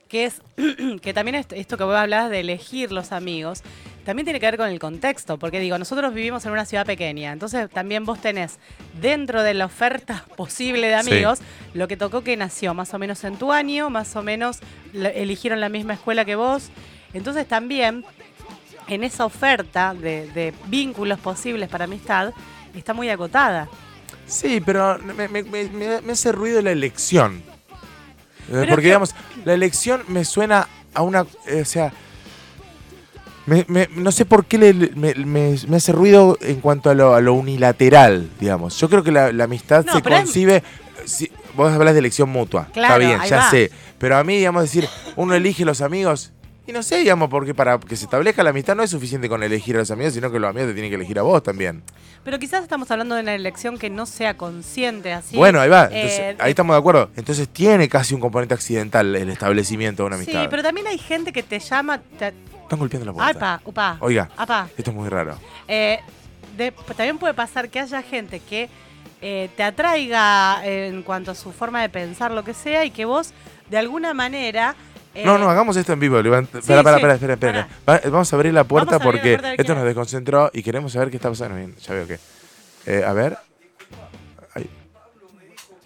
[0.08, 0.42] que es
[1.02, 3.64] que también est- esto que vos hablabas de elegir los amigos,
[4.06, 7.32] también tiene que ver con el contexto, porque digo, nosotros vivimos en una ciudad pequeña,
[7.32, 8.58] entonces también vos tenés
[9.00, 11.10] dentro de la oferta posible de Sí.
[11.12, 11.40] amigos
[11.74, 14.60] lo que tocó que nació más o menos en tu año, más o menos
[14.94, 16.70] eligieron la misma escuela que vos,
[17.14, 18.04] entonces también
[18.88, 22.34] en esa oferta de, de vínculos posibles para amistad
[22.76, 23.70] está muy acotada.
[24.26, 27.44] Sí, pero me, me- me- me- me hace ruido la elección.
[28.50, 29.14] Pero Porque, que- digamos,
[29.46, 31.26] la elección me suena a una.
[31.48, 31.92] eh, o sea.
[33.46, 37.14] Me- me- no sé por qué le- me, me- hace ruido en cuanto a lo,
[37.16, 38.78] a lo unilateral, digamos.
[38.80, 40.64] Yo creo que la, la amistad No, se concibe.
[41.06, 42.68] si- vos hablas de elección mutua.
[42.74, 43.50] Claro, Está bien, ya va.
[43.50, 43.72] sé.
[43.98, 46.32] Pero a mí, digamos, decir, uno elige los amigos.
[46.72, 49.44] Y no sé, digamos, porque para que se establezca la amistad no es suficiente con
[49.44, 51.84] elegir a los amigos, sino que los amigos te tienen que elegir a vos también.
[52.24, 55.36] Pero quizás estamos hablando de una elección que no sea consciente así.
[55.36, 55.84] Bueno, ahí va.
[55.92, 57.10] Entonces, Eh, ahí estamos de acuerdo.
[57.18, 60.48] Entonces tiene casi un componente accidental el establecimiento de una Sí, amistad.
[60.50, 62.00] pero también hay gente que te llama.
[62.18, 62.28] Te,
[62.64, 63.54] Están golpeando la puerta.
[63.56, 63.98] apa, upa.
[64.00, 64.70] Oiga, apa.
[64.78, 65.36] esto es muy raro.
[65.68, 66.00] Eh,
[66.56, 68.70] de- también puede pasar que haya gente que
[69.24, 73.04] eh, te atraiga en cuanto a su forma de pensar, lo que sea, y que
[73.06, 73.34] vos,
[73.70, 74.74] de alguna manera.
[75.16, 76.22] Eh, no, no, hagamos esto en vivo.
[76.22, 76.96] Sí, espera, espera, sí.
[76.96, 77.68] espera, espera, espera.
[77.90, 81.10] Va- Vamos a abrir la puerta la porque puerta esto nos desconcentró y queremos saber
[81.10, 81.56] qué está pasando.
[81.58, 82.20] Bien, ya veo que.
[82.86, 83.38] Eh, a ver.
[84.54, 84.70] Hay,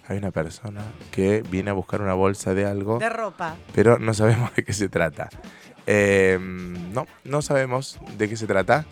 [0.08, 3.56] hay una persona que viene a buscar una bolsa de algo, De ropa.
[3.74, 5.30] pero no sabemos de qué se trata.
[5.88, 8.86] Eh, no, no sabemos de qué se trata.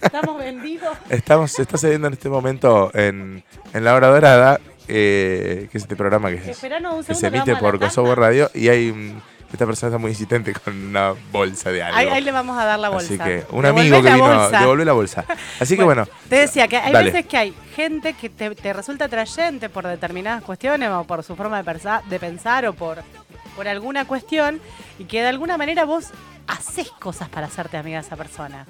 [0.00, 0.96] Estamos vendidos.
[1.10, 5.84] Estamos, se está sucediendo en este momento en, en La Hora Dorada, eh, que es
[5.84, 6.58] este programa que, es-
[7.06, 7.78] que se emite por.
[7.78, 9.20] Kosovo Radio, y hay un,
[9.54, 11.96] esta persona está muy insistente con una bolsa de algo.
[11.98, 13.14] Ahí, ahí le vamos a dar la bolsa.
[13.14, 14.60] Así que un amigo que vino, bolsa.
[14.60, 15.24] devolvió la bolsa.
[15.60, 17.10] Así que bueno, Te decía que hay Dale.
[17.10, 21.34] veces que hay gente que te, te resulta atrayente por determinadas cuestiones o por su
[21.36, 22.98] forma de, persa- de pensar o por,
[23.56, 24.60] por alguna cuestión
[24.98, 26.06] y que de alguna manera vos
[26.46, 28.66] haces cosas para hacerte amiga de esa persona.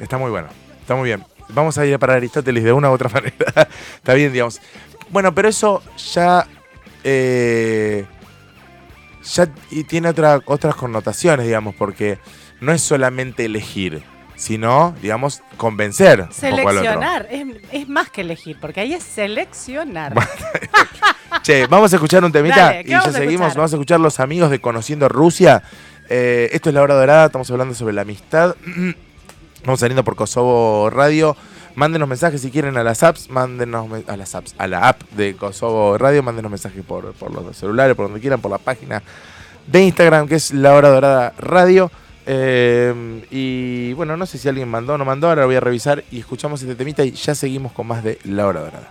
[0.00, 0.48] está muy bueno.
[0.80, 1.24] Está muy bien.
[1.50, 3.68] Vamos a ir para Aristóteles de una u otra manera.
[3.96, 4.60] está bien, digamos.
[5.10, 5.82] Bueno, pero eso
[6.14, 6.46] ya.
[7.04, 8.04] eh,
[9.22, 12.18] ya y tiene otra, otras connotaciones, digamos, porque
[12.60, 14.02] no es solamente elegir,
[14.36, 16.28] sino, digamos, convencer.
[16.30, 20.14] Seleccionar, es, es más que elegir, porque ahí es seleccionar.
[21.42, 23.22] Che, vamos a escuchar un temita Dale, ¿qué y ya seguimos.
[23.22, 23.56] escuchar?
[23.56, 25.62] Vamos a escuchar Los Amigos de Conociendo Rusia.
[26.08, 28.54] Eh, esto es La Hora Dorada, estamos hablando sobre la amistad.
[29.64, 31.36] Vamos saliendo por Kosovo Radio.
[31.74, 35.34] Mándenos mensajes si quieren a las apps, mándenos a las apps, a la app de
[35.34, 39.02] Kosovo Radio, mándenos mensajes por, por los celulares, por donde quieran, por la página
[39.66, 41.90] de Instagram, que es La Hora Dorada Radio.
[42.26, 45.60] Eh, y bueno, no sé si alguien mandó o no mandó, ahora lo voy a
[45.60, 48.90] revisar y escuchamos este temita y ya seguimos con más de La Hora Dorada.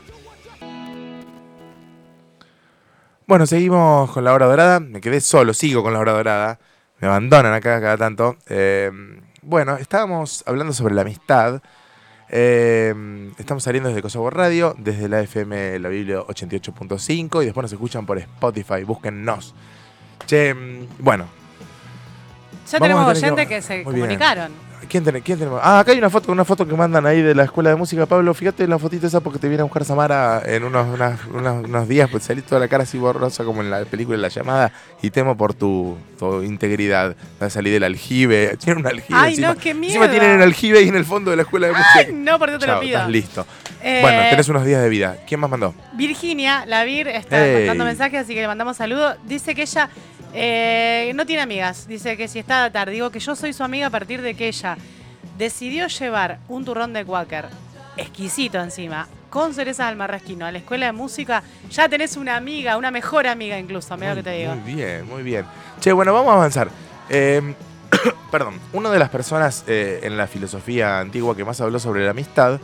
[3.32, 4.82] Bueno, seguimos con la hora dorada.
[4.82, 6.60] Me quedé solo, sigo con la hora dorada.
[7.00, 8.36] Me abandonan acá cada tanto.
[8.50, 8.91] Eh,
[9.41, 11.62] bueno, estábamos hablando sobre la amistad.
[12.34, 12.94] Eh,
[13.38, 18.06] estamos saliendo desde Kosovo Radio, desde la FM La Biblia 88.5 y después nos escuchan
[18.06, 18.84] por Spotify.
[18.86, 19.54] Búsquennos.
[20.26, 21.26] Che, mm, bueno,
[22.72, 24.20] Ya tenemos tener que- oyentes que se Muy bien.
[24.91, 25.62] ¿Quién, ten- quién tenemos?
[25.63, 28.06] Ah, acá hay una foto, una foto que mandan ahí de la escuela de música.
[28.06, 31.63] Pablo, fíjate la fotito esa porque te viene a buscar Samara en unos, unas- unos,
[31.65, 34.71] unos días, pues salí toda la cara así borrosa como en la película La Llamada
[35.01, 37.15] y temo por tu, tu integridad.
[37.41, 38.58] Va a salir del aljibe.
[38.63, 39.47] Tiene un aljibe Ay, encima.
[39.47, 40.10] no, qué Encima miedo.
[40.12, 41.89] tienen el aljibe y en el fondo de la escuela de música.
[41.95, 42.97] Ay, no, por Dios te Chao, lo pido.
[42.97, 43.45] estás listo.
[43.84, 45.15] Eh, Bueno, tenés unos días de vida.
[45.27, 45.73] ¿Quién más mandó?
[45.93, 49.15] Virginia, la Vir, está mandando mensajes, así que le mandamos saludos.
[49.25, 49.89] Dice que ella
[50.34, 51.88] eh, no tiene amigas.
[51.88, 54.48] Dice que si está tarde, digo que yo soy su amiga a partir de que
[54.48, 54.78] ella
[55.38, 57.48] decidió llevar un turrón de Quaker,
[57.98, 61.44] exquisito encima, con cerezas al marrasquino a la escuela de música.
[61.72, 64.56] Ya tenés una amiga, una mejor amiga incluso, mira lo que te digo.
[64.56, 65.46] Muy bien, muy bien.
[65.80, 66.70] Che, bueno, vamos a avanzar.
[67.10, 67.54] Eh,
[68.32, 72.12] perdón, una de las personas eh, en la filosofía antigua que más habló sobre la
[72.12, 72.60] amistad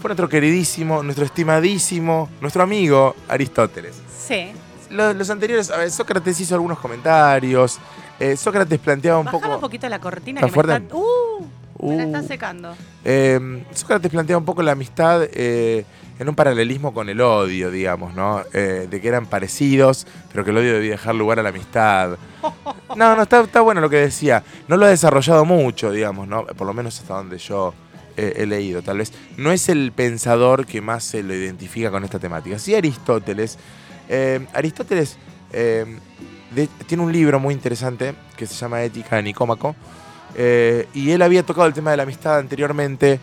[0.00, 3.94] fue nuestro queridísimo, nuestro estimadísimo, nuestro amigo Aristóteles.
[4.18, 4.50] Sí.
[4.92, 7.78] Lo- Los, anteriores, a ver, Sócrates hizo algunos comentarios.
[8.20, 9.48] eh, Sócrates planteaba un poco.
[9.54, 10.84] un poquito la cortina ¿Está que me fuerte?
[10.84, 10.96] está...
[10.96, 11.46] ¡Uh!
[11.84, 12.76] Me la Uh, está secando.
[13.04, 15.84] eh, Sócrates plantea un poco la amistad eh,
[16.18, 18.42] en un paralelismo con el odio, digamos, ¿no?
[18.52, 22.16] Eh, de que eran parecidos, pero que el odio debía dejar lugar a la amistad.
[22.94, 24.44] No, no, está, está bueno lo que decía.
[24.68, 26.44] No lo ha desarrollado mucho, digamos, ¿no?
[26.44, 27.72] Por lo menos hasta donde yo
[28.18, 29.12] he leído, tal vez.
[29.38, 32.58] No es el pensador que más se lo identifica con esta temática.
[32.58, 33.58] Sí, Aristóteles.
[34.14, 35.16] Eh, Aristóteles
[35.52, 35.86] eh,
[36.54, 39.74] de- tiene un libro muy interesante que se llama Ética de Nicómaco.
[40.34, 43.18] eh, y él había tocado el tema de la amistad anteriormente.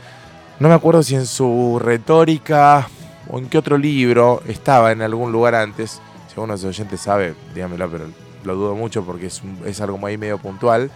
[0.59, 2.87] No me acuerdo si en su retórica
[3.29, 6.01] o en qué otro libro estaba en algún lugar antes.
[6.27, 8.05] Si alguno de los oyentes sabe, dígamelo, pero
[8.43, 10.89] lo dudo mucho porque es, un- es algo muy medio puntual.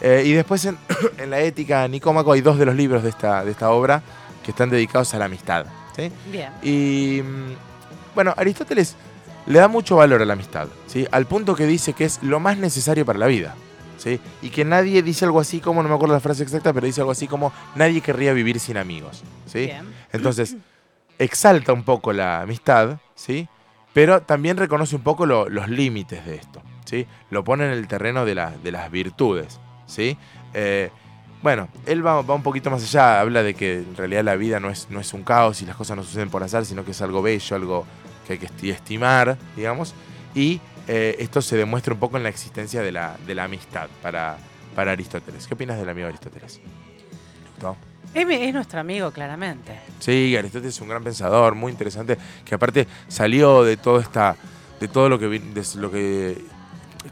[0.00, 0.76] Eh, y después en,
[1.18, 4.02] en la ética de Nicómaco hay dos de los libros de esta, de esta obra
[4.44, 5.66] que están dedicados a la amistad.
[5.96, 6.10] ¿sí?
[6.30, 6.50] Bien.
[6.62, 7.22] Y
[8.18, 8.96] bueno, Aristóteles
[9.46, 11.06] le da mucho valor a la amistad, ¿sí?
[11.12, 13.54] al punto que dice que es lo más necesario para la vida.
[13.96, 14.18] ¿sí?
[14.42, 17.00] Y que nadie dice algo así como, no me acuerdo la frase exacta, pero dice
[17.00, 19.22] algo así como, nadie querría vivir sin amigos.
[19.46, 19.66] ¿sí?
[19.66, 19.86] Bien.
[20.12, 20.56] Entonces,
[21.16, 23.46] exalta un poco la amistad, ¿sí?
[23.94, 27.06] Pero también reconoce un poco lo- los límites de esto, ¿sí?
[27.30, 30.18] Lo pone en el terreno de, la- de las virtudes, ¿sí?
[30.54, 30.90] Eh,
[31.40, 34.58] bueno, él va, va un poquito más allá, habla de que en realidad la vida
[34.58, 36.90] no es, no es un caos y las cosas no suceden por azar, sino que
[36.90, 37.86] es algo bello, algo
[38.28, 39.94] que hay que esti- estimar, digamos,
[40.34, 43.88] y eh, esto se demuestra un poco en la existencia de la, de la amistad
[44.02, 44.36] para,
[44.76, 45.46] para Aristóteles.
[45.46, 46.60] ¿Qué opinas del amigo Aristóteles?
[47.62, 47.76] ¿No?
[48.14, 49.78] Es, nuestro amigo, claramente.
[49.98, 54.36] Sí, Aristóteles es un gran pensador, muy interesante, que aparte salió de todo esta,
[54.80, 56.38] de todo lo que, de lo que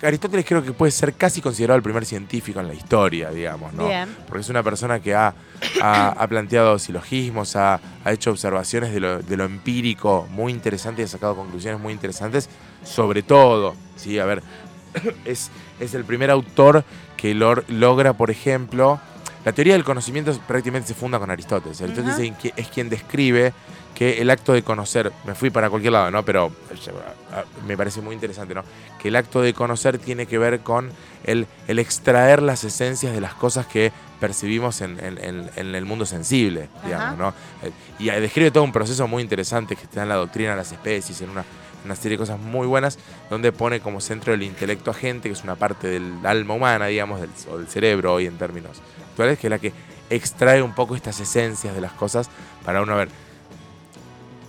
[0.03, 3.87] Aristóteles creo que puede ser casi considerado el primer científico en la historia, digamos, ¿no?
[3.87, 4.15] Bien.
[4.27, 5.35] Porque es una persona que ha,
[5.81, 11.03] ha- ha planteado silogismos, ha, ha hecho observaciones de lo, de lo empírico muy interesantes
[11.03, 12.49] y ha sacado conclusiones muy interesantes,
[12.85, 14.43] sobre todo, sí, a ver,
[15.25, 16.85] es, es el primer autor
[17.17, 19.01] que lor- logra, por ejemplo,
[19.47, 21.81] la teoría del conocimiento prácticamente se funda con Aristóteles.
[21.81, 23.53] Aristóteles es quien- es quien describe
[23.95, 26.23] que el acto de conocer, me fui para cualquier lado, ¿no?
[26.25, 28.63] Pero eh, me parece muy interesante, ¿no?
[29.01, 30.91] Que el acto de conocer tiene que ver con
[31.25, 35.85] el, el extraer las esencias de las cosas que percibimos en, en- en- en el
[35.85, 37.17] mundo sensible, digamos.
[37.17, 37.29] ¿no?
[37.63, 40.73] Eh, Y describe todo un proceso muy interesante que está en la doctrina de las
[40.73, 41.45] especies, en una,
[41.87, 42.99] una serie de cosas muy buenas,
[43.31, 47.21] donde pone como centro el intelecto agente, que es una parte del alma humana, digamos,
[47.21, 49.73] del, o del cerebro hoy en términos actuales, que es la que
[50.11, 52.29] extrae un poco estas esencias de las cosas
[52.65, 53.09] para uno ver.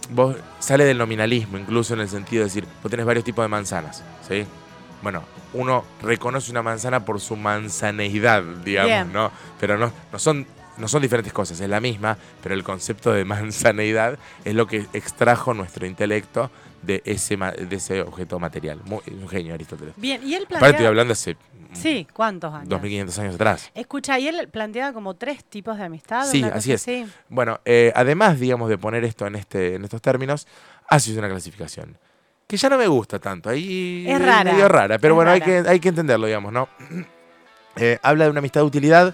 [0.10, 3.50] Vos sale del nominalismo, incluso en el sentido de decir, vos tenés varios tipos de
[3.50, 4.46] manzanas, ¿sí?
[5.02, 5.24] Bueno,
[5.54, 9.14] uno reconoce una manzana por su manzaneidad, digamos, Bien.
[9.14, 9.32] ¿no?
[9.60, 10.48] Pero no, no son
[10.78, 14.88] no son diferentes cosas, es la misma, pero el concepto de manzaneidad es lo que
[14.94, 16.52] extrajo nuestro intelecto
[16.88, 18.82] de ese, de ese objeto material.
[18.86, 19.94] Muy, un genio Aristóteles.
[19.98, 20.88] Bien, y él Aparte estoy plantea...
[20.88, 21.38] hablando hace
[21.74, 22.70] Sí, ¿cuántos años?
[22.70, 23.72] 2500 años atrás.
[23.76, 26.26] Escucha, y él planteaba como tres tipos de amistad.
[26.26, 26.88] Sí, así es.
[27.30, 30.48] Bueno, eh, además, digamos, de poner esto en, este, en estos términos,
[30.88, 31.98] hace una clasificación.
[32.48, 33.50] Que ya no me gusta tanto.
[33.50, 36.70] Ahí Es rara, medio rara, pero es bueno, Hay, que, hay que entenderlo, digamos, ¿no?
[37.80, 39.14] Eh, habla de una amistad de utilidad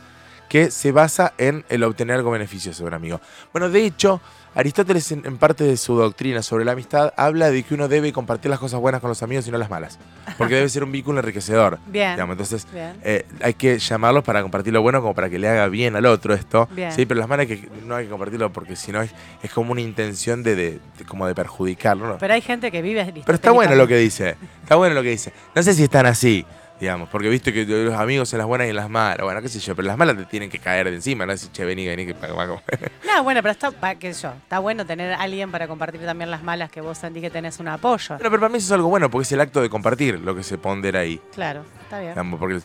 [0.54, 3.20] que se basa en el obtener algo beneficioso de un amigo.
[3.52, 4.22] Bueno, de hecho,
[4.54, 8.14] Aristóteles en, en parte de su doctrina sobre la amistad habla de que uno debe
[8.14, 9.98] compartir las cosas buenas con los amigos y no las malas.
[10.38, 11.80] Porque debe ser un vínculo enriquecedor.
[11.88, 12.12] Bien.
[12.12, 12.34] digamos.
[12.34, 12.94] Entonces, Bien.
[13.02, 16.06] eh, hay que llamarlos para compartir lo bueno como para que le haga bien al
[16.06, 16.70] otro esto.
[16.72, 16.92] Bien.
[16.92, 19.10] Sí, pero las malas que no hay que compartirlo porque si no es,
[19.42, 22.08] es como una intención de, de- de- como de perjudicarlo.
[22.10, 22.18] ¿no?
[22.20, 24.36] Pero hay gente que vive Pero está bueno lo que dice.
[24.62, 25.34] Está bueno lo que dice.
[25.56, 26.46] No sé si están así,
[26.84, 29.24] digamos, porque viste que los amigos en las buenas y en las malas.
[29.24, 31.50] Bueno, qué sé yo, pero las malas te tienen que caer de encima, no decir,
[31.54, 32.62] che, vení, vení, que para comer.
[33.08, 36.02] No, bueno, pero está, pa- qué sé yo, está bueno tener a alguien para compartir
[36.04, 38.18] también las malas que vos sentís que tenés un apoyo.
[38.18, 40.36] Pero, pero para mí eso es algo bueno, porque es el acto de compartir lo
[40.36, 41.22] que se pondera ahí.
[41.34, 42.12] Claro, está bien.
[42.12, 42.60] Digamos, porque,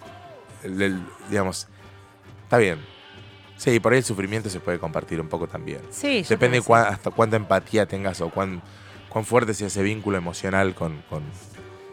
[0.65, 1.01] el-
[1.31, 1.69] digamos,
[2.43, 2.79] está bien.
[3.57, 5.81] Sí, por ahí el sufrimiento se puede compartir un poco también.
[5.91, 8.63] Sí, Depende cuán- hasta cuánta empatía tengas o cuán,
[9.09, 11.23] cuán fuerte sea ese vínculo emocional con, con,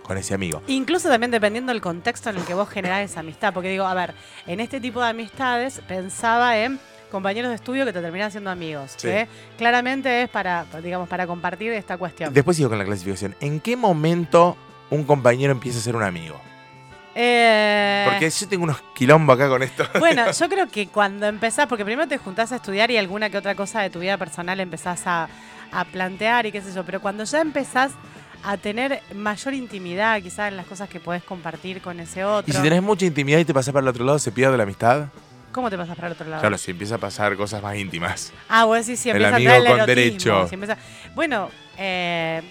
[0.05, 0.61] con ese amigo.
[0.67, 3.53] Incluso también dependiendo del contexto en el que vos generás esa amistad.
[3.53, 4.13] Porque digo, a ver,
[4.45, 6.79] en este tipo de amistades pensaba en
[7.11, 8.93] compañeros de estudio que te terminan siendo amigos.
[8.97, 9.07] Sí.
[9.07, 12.33] que claramente es para, digamos, para compartir esta cuestión.
[12.33, 13.35] Después sigo con la clasificación.
[13.39, 14.57] ¿En qué momento
[14.89, 16.39] un compañero empieza a ser un amigo?
[17.17, 19.85] Eh, Porque yo tengo unos quilombos acá con esto.
[19.99, 23.37] Bueno, yo creo que cuando empezás, porque primero te juntás a estudiar y alguna que
[23.37, 25.29] otra cosa de tu vida personal empezás a,
[25.71, 27.93] a plantear y qué sé yo, pero cuando ya empezás
[28.43, 32.51] a tener mayor intimidad quizás en las cosas que podés compartir con ese otro.
[32.51, 34.63] Y si tenés mucha intimidad y te pasás para el otro lado, ¿se pierde la
[34.63, 35.07] amistad?
[35.51, 36.41] ¿Cómo te pasas para el otro lado?
[36.41, 38.33] Claro, si empieza a pasar cosas más íntimas.
[38.49, 40.47] Ah, vos decís si El empieza a amigo el con derecho.
[40.49, 40.77] si empieza-
[41.15, 42.41] Bueno, eh,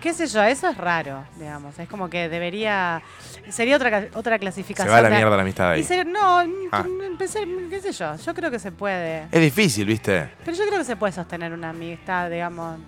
[0.00, 1.78] qué sé yo, eso es raro, digamos.
[1.78, 3.00] Es como que debería...
[3.48, 4.92] Sería otra, otra Se clasificación.
[4.92, 5.84] va a la mierda la amistad Y ahí.
[5.84, 6.40] ser- no,
[6.72, 6.84] Ah.
[7.06, 9.26] empecé, qué sé yo, yo creo que se puede.
[9.30, 10.28] Es difícil, ¿viste?
[10.44, 12.78] Pero yo creo que se puede sostener una amistad, digamos,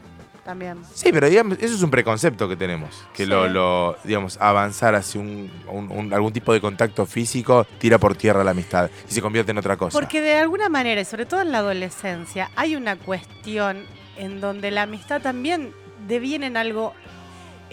[0.44, 0.78] también.
[0.92, 2.90] Sí, pero digamos, eso es un preconcepto que tenemos.
[3.14, 3.30] Que Sí.
[3.30, 8.14] lo, lo, digamos, avanzar hacia un, un- un- algún tipo de contacto físico tira por
[8.16, 9.98] tierra la amistad y se convierte en otra cosa.
[9.98, 13.82] Porque de alguna manera, y sobre todo en la adolescencia, hay una cuestión
[14.16, 15.72] en donde la amistad también
[16.06, 16.92] deviene en algo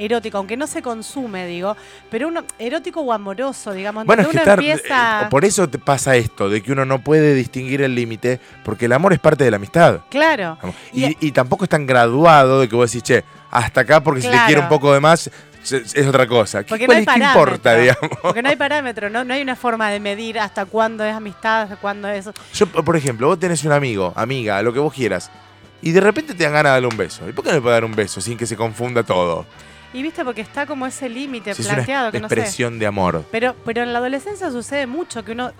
[0.02, 1.76] erótico, aunque no se consume, digo,
[2.10, 5.22] pero uno erótico o amoroso, digamos, Bueno, es que uno estar, empieza...
[5.24, 8.86] eh, por eso te pasa esto, de que uno no puede distinguir el límite, porque
[8.86, 10.02] el amor es parte de la amistad.
[10.10, 10.58] Claro.
[10.94, 14.22] Y- Y, y tampoco es tan graduado de que vos decís, che, hasta acá porque
[14.22, 15.30] si te quiero un poco de más,
[15.70, 16.64] es, otra cosa.
[16.64, 18.10] ¿Qué, Porque no hay es- qué importa, digamos?
[18.22, 19.24] Porque no hay parámetro, ¿no?
[19.24, 22.30] No hay una forma de medir hasta cuándo es amistad, hasta cuándo es...
[22.54, 25.30] Yo, por ejemplo, vos tenés un amigo, amiga, lo que vos quieras,
[25.84, 27.28] y de repente te dan ganas de darle un beso.
[27.30, 29.46] ¿Y por qué no le puedes dar un beso sin que se confunda todo?
[29.93, 32.36] Y viste, porque está como ese límite Si es una planteado, que no sé.
[32.36, 33.25] expresión de amor.
[33.32, 35.51] Pero, pero en la adolescencia sucede mucho que uno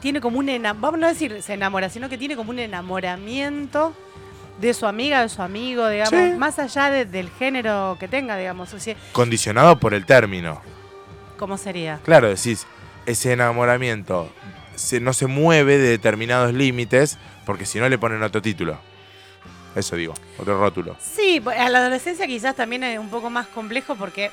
[0.00, 3.94] tiene como un vamos a no decir se enamora, sino que tiene como un enamoramiento
[4.60, 6.36] de su amiga, de su amigo, digamos, Sí.
[6.38, 10.60] más allá de- del género que tenga, digamos, o sea, Condicionado por el término.
[11.38, 11.98] ¿cómo sería?
[12.04, 12.66] Claro, decís,
[13.06, 14.30] ese enamoramiento
[14.74, 18.78] se, no se mueve de determinados límites porque si no le ponen otro título.
[19.74, 20.96] Eso digo, otro rótulo.
[21.00, 24.30] Sí, a la adolescencia quizás también es un poco más complejo porque,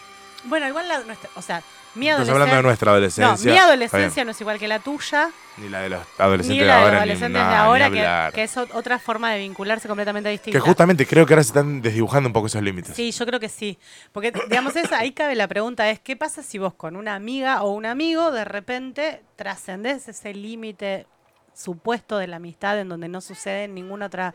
[0.44, 1.62] bueno, igual la nuestra, o sea,
[1.94, 2.32] mi Estás adolescencia...
[2.42, 3.50] hablando de nuestra no, adolescencia.
[3.50, 5.30] mi Está adolescencia no es igual que la tuya.
[5.56, 7.60] Ni la de los ni adolescentes de la de ahora, ni, adolescentes nada, de ni
[8.00, 10.56] ahora, que, es ot- otra forma de vincularse completamente distinta.
[10.56, 12.94] Que justamente creo que ahora se están desdibujando un poco esos límites.
[12.94, 13.76] Sí, yo creo que sí.
[14.12, 17.62] Porque, digamos, esa, ahí cabe la pregunta, es ¿qué pasa si vos con una amiga
[17.64, 21.06] o un amigo de repente trascendés ese límite
[21.54, 24.32] supuesto de la amistad en donde no sucede ninguna otra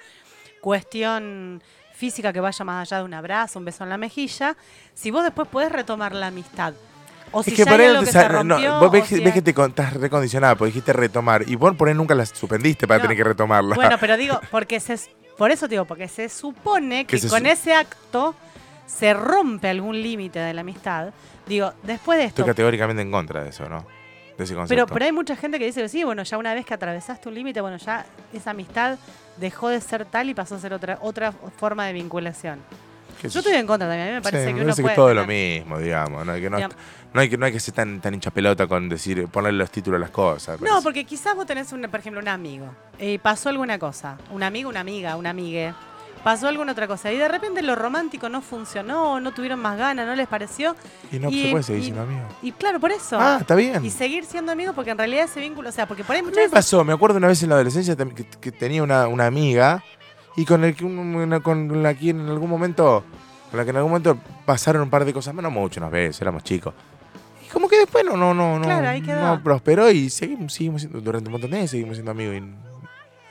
[0.65, 1.61] cuestión
[1.93, 4.57] física que vaya más allá de un abrazo, un beso en la mejilla?
[4.95, 6.73] Si vos después podés retomar la amistad.
[7.31, 9.23] O si es que ya por ahí que se no, rompió, vos ves, que- si
[9.23, 11.47] ves que te estás recondicionada, porque dijiste retomar.
[11.47, 13.01] Y vos por ahí nunca la suspendiste para No.
[13.03, 13.75] tener que retomarla.
[13.75, 14.97] Bueno, pero digo, porque se,
[15.37, 18.33] por eso digo, porque se supone que Que se con su- ese acto
[18.87, 21.13] se rompe algún límite de la amistad.
[21.45, 23.85] Digo, después de esto, Estoy categóricamente en contra de eso, ¿no?
[24.67, 27.29] Pero, pero hay mucha gente que dice que sí, bueno, ya una vez que atravesaste
[27.29, 28.97] un límite, bueno, ya esa amistad
[29.37, 32.59] dejó de ser tal y pasó a ser otra, otra forma de vinculación.
[33.23, 34.07] Yo estoy en contra también.
[34.07, 34.93] A mí me parece Sí, que me uno parece puede.
[34.93, 36.25] que todo lo mismo, digamos.
[36.25, 36.77] No hay que, no, Digamos.
[37.13, 39.71] no hay que, no hay que ser tan, tan hincha pelota con decir, ponerle los
[39.71, 40.59] títulos a las cosas.
[40.61, 42.67] No, porque quizás vos tenés, un, por ejemplo, un amigo
[42.99, 44.17] y pasó alguna cosa.
[44.31, 45.73] Un amigo, una amiga, una amigue.
[46.25, 50.07] Pasó alguna otra cosa y de repente lo romántico no funcionó, no tuvieron más ganas,
[50.07, 50.75] no les pareció.
[51.11, 52.21] Y no y- se puede seguir y- siendo amigo.
[52.41, 53.19] Y claro, por eso.
[53.19, 53.85] Ah, está bien.
[53.85, 56.35] Y seguir siendo amigos porque en realidad ese vínculo, o sea, porque por ahí muchas
[56.37, 56.53] me veces...
[56.53, 59.83] pasó, me acuerdo una vez en la adolescencia que, que tenía una, una amiga
[60.35, 63.03] y con, el una- con la que en algún momento,
[63.51, 66.19] con la que en algún momento pasaron un par de cosas, no mucho, unas veces,
[66.23, 66.73] éramos chicos.
[67.47, 69.21] Y como que después no, no, no, no, Claro, quedó.
[69.21, 72.35] no prosperó y seguimos, seguimos siendo, durante un montón de años seguimos siendo amigos.
[72.37, 72.64] y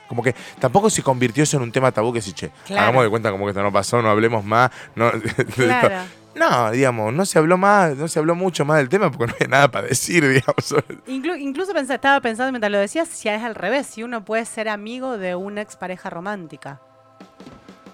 [0.07, 2.81] como que tampoco se convirtió eso en un tema tabú que si, che, Claro.
[2.83, 4.71] hagamos de cuenta como que esto no pasó, no hablemos más.
[4.95, 5.11] No,
[5.55, 5.95] Claro.
[6.35, 9.37] no, digamos, no se habló más, no se habló mucho más del tema porque no
[9.39, 10.75] hay nada para decir, digamos.
[11.07, 14.45] Inclu- incluso pensé- estaba pensando mientras lo decías, si es al revés, si uno puede
[14.45, 16.79] ser amigo de una expareja romántica.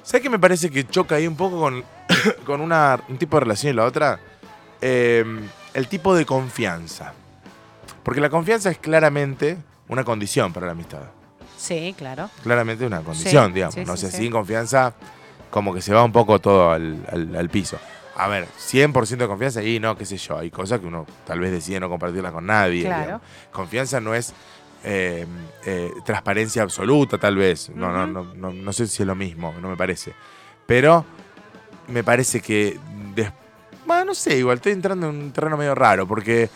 [0.04, 1.84] ¿Sabes qué me parece que choca ahí un poco con,
[2.46, 4.20] con una, un tipo de relación y la otra?
[4.82, 5.24] Eh,
[5.76, 7.14] el tipo de confianza.
[8.04, 11.04] Porque la confianza es claramente una condición para la amistad.
[11.62, 12.30] Sí, claro.
[12.44, 13.76] Claramente una condición, Sí, digamos.
[13.76, 14.94] sí, no sí, sé, sin confianza,
[15.52, 17.78] como que se va un poco todo al, al- al piso.
[18.16, 21.40] A ver, 100% de confianza y no, qué sé yo, hay cosas que uno tal
[21.40, 22.84] vez decide no compartirlas con nadie.
[22.84, 23.04] Claro.
[23.04, 23.22] digamos.
[23.52, 24.34] Confianza no es
[24.84, 25.26] eh,
[25.66, 27.70] eh, transparencia absoluta, tal vez.
[27.70, 30.14] No, no, no, no, no sé si es lo mismo, no me parece.
[30.66, 31.06] Pero
[31.88, 32.80] me parece que.
[33.16, 33.32] des-
[33.86, 36.50] bueno, no sé, igual estoy entrando en un terreno medio raro, porque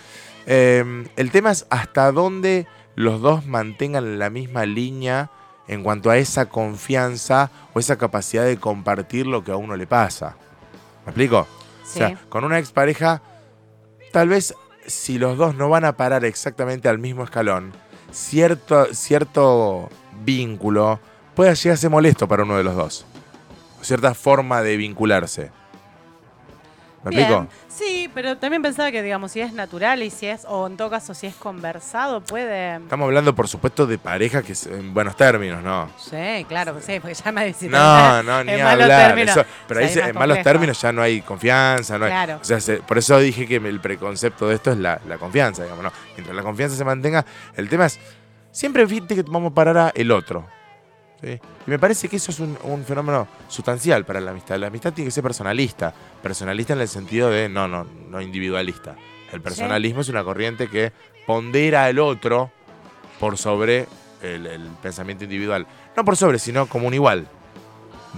[0.46, 5.30] eh, el tema es hasta dónde los dos mantengan la misma línea
[5.68, 9.88] en cuanto a esa confianza o esa capacidad de compartir lo que a uno le
[9.88, 10.38] pasa.
[11.06, 11.48] ¿Me explico?
[11.84, 12.02] Sí.
[12.04, 13.22] O sea, con una expareja,
[14.12, 14.56] tal vez
[14.88, 17.74] si los dos no van a parar exactamente al mismo escalón,
[18.12, 19.90] cierto, cierto
[20.24, 21.00] vínculo
[21.36, 23.06] puede llegar a ser molesto para uno de los dos.
[23.82, 25.52] Cierta forma de vincularse.
[27.06, 27.22] ¿Me Bien.
[27.32, 27.54] explico?
[27.68, 30.90] Sí, pero también pensaba que, digamos, si es natural y si es, o en todo
[30.90, 32.76] caso, si es conversado, puede.
[32.78, 35.90] Estamos hablando, por supuesto, de pareja que es en buenos términos, ¿no?
[35.98, 37.70] Sí, claro, sí, porque ya me decís.
[37.70, 39.20] No, no, ni malos hablar.
[39.20, 40.44] eso- pero ahí se- en malos complejo.
[40.44, 41.98] términos ya no hay confianza.
[41.98, 42.40] No hay- Claro.
[42.42, 45.64] o sea, se- por eso dije que el preconcepto de esto es la, la confianza,
[45.64, 45.92] digamos, ¿no?
[46.16, 48.00] Mientras la confianza se mantenga, el tema es,
[48.52, 50.48] siempre viste que vamos a parar a el otro.
[51.22, 51.40] ¿Sí?
[51.68, 54.58] Y me parece que eso es un, un fenómeno sustancial para la amistad.
[54.58, 55.94] La amistad tiene que ser personalista.
[56.22, 58.96] Personalista en el sentido de, no, no, no individualista.
[59.32, 60.94] El personalismo es una corriente que
[61.26, 62.52] pondera al otro
[63.20, 63.88] por sobre
[64.22, 65.68] el, el pensamiento individual.
[65.96, 67.28] No por sobre, sino como un igual.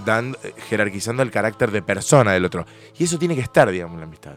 [0.04, 2.66] Dando, eh, jerarquizando el carácter de persona del otro.
[2.98, 4.36] Y eso tiene que estar, digamos, en la amistad.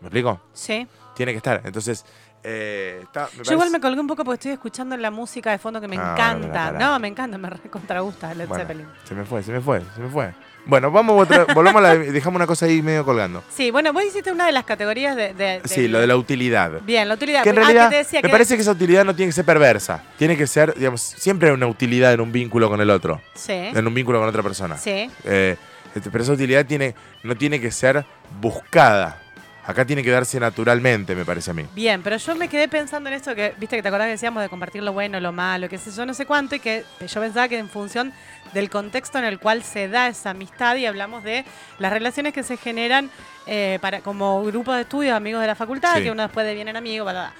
[0.00, 0.40] ¿Me explico?
[0.52, 0.86] Sí.
[1.14, 1.62] Tiene que estar.
[1.64, 2.04] Entonces,
[2.42, 5.58] eh, está- me Yo igual me colgué un poco porque estoy escuchando la música de
[5.58, 6.72] fondo que me Ah, encanta.
[6.72, 8.86] No, me encanta, me recontra gusta Led Bueno, Zeppelin.
[9.04, 10.32] se me fue, se me fue, se me fue.
[10.66, 13.42] Bueno, vamos volvamos a la, dejamos una cosa ahí medio colgando.
[13.50, 15.32] Sí, bueno, vos hiciste una de las categorías de.
[15.34, 16.80] de- Sí, lo de la utilidad.
[16.82, 17.42] Bien, la utilidad.
[17.42, 19.34] Que en Ah, realidad te decía me que- parece que esa utilidad no tiene que
[19.34, 20.02] ser perversa.
[20.18, 23.20] Tiene que ser, digamos, siempre hay una utilidad en un vínculo con el otro.
[23.34, 23.52] Sí.
[23.52, 24.76] En un vínculo con otra persona.
[24.76, 25.10] Sí.
[25.24, 25.56] Eh,
[25.94, 28.04] este, pero esa utilidad tiene, no tiene que ser
[28.40, 29.18] buscada.
[29.66, 31.66] Acá tiene que darse naturalmente, me parece a mí.
[31.74, 34.42] Bien, pero yo me quedé pensando en esto que, viste que te acordás que decíamos
[34.42, 37.20] de compartir lo bueno, lo malo, que sé yo, no sé cuánto, y que yo
[37.20, 38.12] pensaba que en función
[38.54, 41.44] del contexto en el cual se da esa amistad y hablamos de
[41.78, 43.10] las relaciones que se generan
[43.46, 46.04] eh, para como grupo de estudios, amigos de la facultad, Sí.
[46.04, 47.32] que uno después devienen amigos, bla, bla.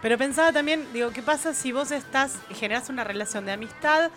[0.00, 4.10] Pero pensaba también, digo, ¿qué pasa si vos estás, generas una relación de amistad,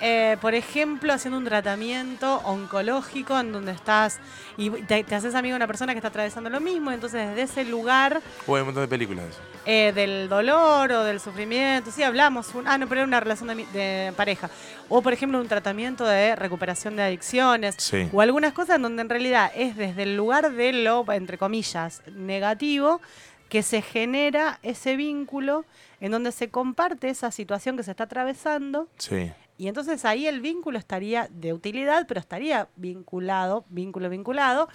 [0.00, 4.18] eh, por ejemplo, haciendo un tratamiento oncológico en donde estás
[4.56, 7.42] y te, te haces amigo de una persona que está atravesando lo mismo, entonces desde
[7.42, 9.40] ese lugar Hubo un montón de películas de eso.
[9.66, 11.90] eh, del dolor o del sufrimiento.
[11.90, 12.54] Sí, hablamos.
[12.54, 14.50] Un, ah, no, pero era una relación de, de pareja.
[14.88, 17.74] O, por ejemplo, un tratamiento de recuperación de adicciones.
[17.78, 18.08] Sí.
[18.12, 22.02] O algunas cosas en donde en realidad es desde el lugar de lo, entre comillas,
[22.14, 23.00] negativo,
[23.48, 25.64] que se genera ese vínculo
[26.00, 28.88] en donde se comparte esa situación que se está atravesando.
[28.98, 29.32] Sí.
[29.58, 34.68] Y entonces ahí el vínculo estaría de utilidad, pero estaría vinculado, vínculo vinculado,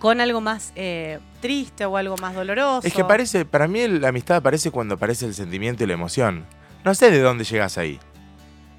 [0.00, 2.86] con algo más eh, triste o algo más doloroso.
[2.86, 6.44] Es que parece, para mí la amistad aparece cuando aparece el sentimiento y la emoción.
[6.84, 8.00] No sé de dónde llegas ahí.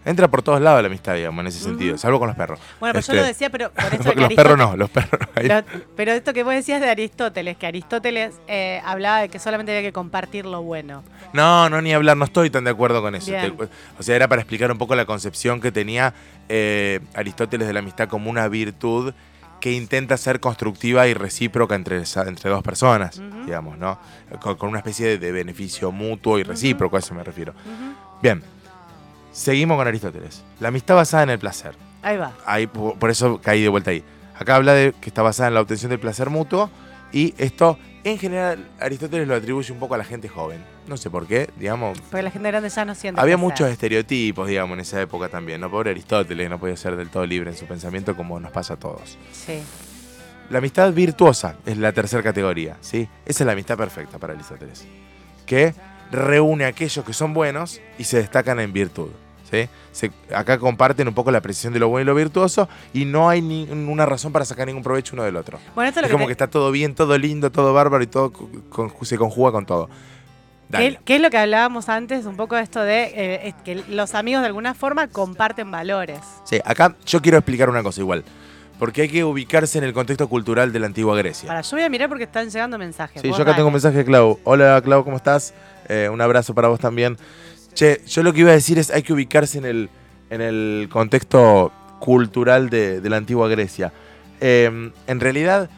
[0.06, 2.58] Entra por todos lados la amistad, digamos, en ese sentido, salvo con los perros.
[2.80, 5.20] Bueno, pero Este, yo lo decía, pero por esto que los perros no, los perros
[5.20, 5.28] no.
[5.36, 5.64] Ahí- Lo-
[5.96, 9.88] pero esto que vos decías de Aristóteles, que Aristóteles eh, hablaba de que solamente había
[9.88, 11.04] que compartir lo bueno.
[11.34, 13.32] No, no, ni hablar, no estoy tan de acuerdo con eso.
[13.32, 13.52] Te-
[14.00, 16.14] o sea, era para explicar un poco la concepción que tenía
[16.48, 19.14] eh, Aristóteles de la amistad como una virtud
[19.60, 24.00] que intenta ser constructiva y recíproca entre, entre dos personas, digamos, ¿no?
[24.40, 27.54] Con, con una especie de, de beneficio mutuo y recíproco, a eso me refiero.
[28.22, 28.42] Bien,
[29.32, 30.44] seguimos con Aristóteles.
[30.60, 31.76] La amistad basada en el placer.
[32.02, 32.34] Ahí va.
[32.46, 34.04] Ahí, por, eso caí de vuelta ahí.
[34.38, 36.70] Acá habla de que está basada en la obtención del placer mutuo
[37.12, 40.64] y esto, en general, Aristóteles lo atribuye un poco a la gente joven.
[40.88, 42.00] No sé por qué, digamos.
[42.00, 43.20] Porque la gente grande ya no siente.
[43.20, 43.52] Había placer.
[43.52, 45.60] muchos estereotipos, digamos, en esa época también.
[45.60, 48.76] No pobre Aristóteles, no podía ser del todo libre en su pensamiento como nos pasa
[48.76, 49.18] a todos.
[49.32, 49.62] Sí.
[50.50, 53.08] La amistad virtuosa es la tercera categoría, ¿sí?
[53.26, 54.88] Esa es la amistad perfecta para Aristóteles.
[55.46, 55.76] Que
[56.12, 59.10] reúne a aquellos que son buenos y se destacan en virtud.
[59.50, 59.68] ¿sí?
[59.92, 63.30] Se- acá comparten un poco la precisión de lo bueno y lo virtuoso y no
[63.30, 65.60] hay ninguna razón para sacar ningún provecho uno del otro.
[65.76, 68.94] Bueno, esto es como que está todo bien, todo lindo, todo bárbaro y todo con-
[69.04, 69.90] se conjuga con todo.
[70.72, 72.28] ¿Qué, qué es lo que hablábamos antes?
[72.28, 76.20] Un poco de esto de eh, que los amigos de alguna forma comparten valores.
[76.44, 78.24] Sí, acá yo quiero explicar una cosa igual.
[78.78, 81.48] Porque hay que ubicarse en el contexto cultural de la antigua Grecia.
[81.48, 83.20] Para, yo voy a mirar porque están llegando mensajes.
[83.22, 83.56] Sí, yo acá dale.
[83.56, 84.40] tengo un mensaje de Clau.
[84.44, 85.54] Hola Clau, ¿cómo estás?
[85.90, 87.18] Eh, un abrazo para vos también.
[87.74, 89.90] Che, yo lo que iba a decir es hay que ubicarse en el,
[90.30, 93.92] en el contexto cultural de, de la antigua Grecia.
[94.40, 95.70] Eh, en realidad,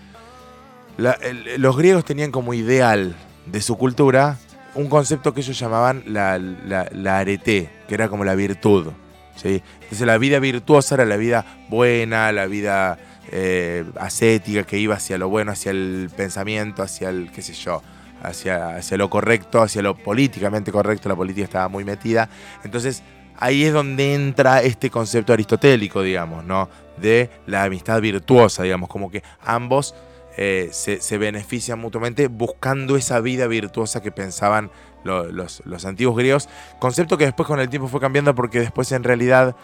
[1.57, 4.37] los griegos tenían como ideal de su cultura
[4.75, 8.87] un concepto que ellos llamaban la, la, la arete, que era como la virtud.
[9.35, 9.61] ¿sí?
[9.81, 12.97] Entonces la vida virtuosa era la vida buena, la vida
[13.31, 17.81] eh, ascética, que iba hacia lo bueno, hacia el pensamiento, hacia el, qué sé yo,
[18.23, 22.29] hacia, hacia lo correcto, hacia lo políticamente correcto, la política estaba muy metida.
[22.63, 23.03] Entonces
[23.37, 26.69] ahí es donde entra este concepto aristotélico, digamos, ¿no?
[26.97, 29.95] De la amistad virtuosa, digamos, como que ambos
[30.37, 34.71] eh, se, se benefician mutuamente buscando esa vida virtuosa que pensaban
[35.03, 36.49] lo- los, los antiguos griegos.
[36.79, 39.55] Concepto que después con el tiempo fue cambiando porque después en realidad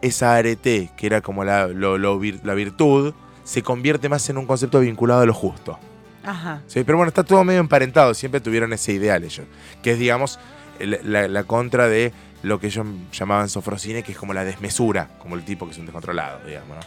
[0.00, 5.22] esa arete, que era como la, la virtud, se convierte más en un concepto vinculado
[5.22, 5.78] a lo justo.
[6.24, 6.62] Ajá.
[6.66, 6.84] ¿sí?
[6.84, 9.46] Pero bueno, está todo medio emparentado, siempre tuvieron ese ideal ellos,
[9.82, 10.38] que es digamos
[10.78, 12.12] la, la contra de
[12.42, 15.78] lo que ellos llamaban sofrosine, que es como la desmesura, como el tipo que es
[15.78, 16.82] un descontrolado, digamos, ¿no?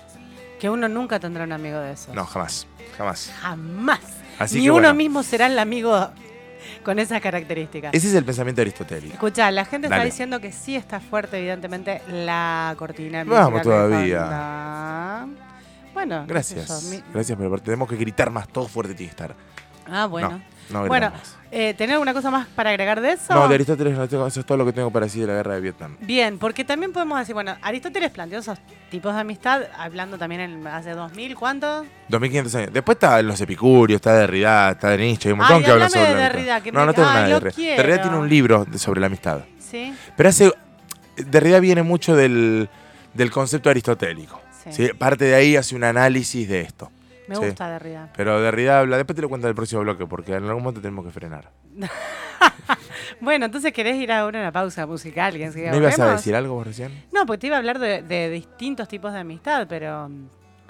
[0.60, 2.14] Que uno nunca tendrá un amigo de esos.
[2.16, 2.68] No, jamás,
[2.98, 3.32] jamás.
[3.42, 4.00] Jamás.
[4.40, 6.10] Así Ni que uno bueno, mismo será el amigo
[6.84, 7.94] con esas características.
[7.94, 9.14] ese es el pensamiento aristotélico.
[9.14, 13.24] Escucha, la gente está diciendo que sí está fuerte, evidentemente, la cortina.
[13.24, 15.26] Vamos todavía.
[15.98, 19.24] Bueno, sé Gracias, yo, mi- gracias, pero tenemos que gritar más, todo fuerte tiene que
[19.24, 19.36] estar.
[19.90, 20.42] Ah, bueno.
[20.70, 21.12] No, no Bueno,
[21.50, 23.34] eh, ¿tenés alguna cosa más para agregar de eso?
[23.34, 25.34] No, de Aristóteles no tengo, eso es todo lo que tengo para decir de la
[25.36, 25.96] guerra de Vietnam.
[26.02, 28.60] Bien, porque también podemos decir, bueno, Aristóteles planteó esos
[28.92, 31.86] tipos de amistad, hablando también en, hace 2000, ¿cuánto?
[32.10, 32.74] 2500 años.
[32.74, 35.90] Después está los epicúreos, está Derrida, está de Nietzsche, hay un montón Ay, que hablan
[35.90, 36.34] sobre de la amistad.
[36.36, 37.52] Derrida, que no, me- no tengo ay, nada de Derrida.
[37.56, 37.82] quiero.
[37.82, 39.40] Derrida tiene un libro sobre la amistad.
[39.60, 40.54] Sí, Pero hace.
[41.16, 42.70] Derrida viene mucho del,
[43.14, 44.40] del concepto aristotélico.
[44.72, 44.88] Sí.
[44.88, 44.94] ¿sí?
[44.94, 46.92] Parte de ahí hace un análisis de esto.
[47.28, 47.42] Me Sí.
[47.46, 48.12] gusta Derrida.
[48.16, 48.96] Pero Derrida habla.
[48.98, 51.52] Después te lo cuento del próximo bloque, porque en algún momento tenemos que frenar.
[53.20, 55.34] Bueno, entonces querés ir a una pausa musical.
[55.34, 56.92] ¿Querés que ¿No ibas a decir algo vos recién?
[57.12, 60.10] No, porque te iba a hablar de, de distintos tipos de amistad, pero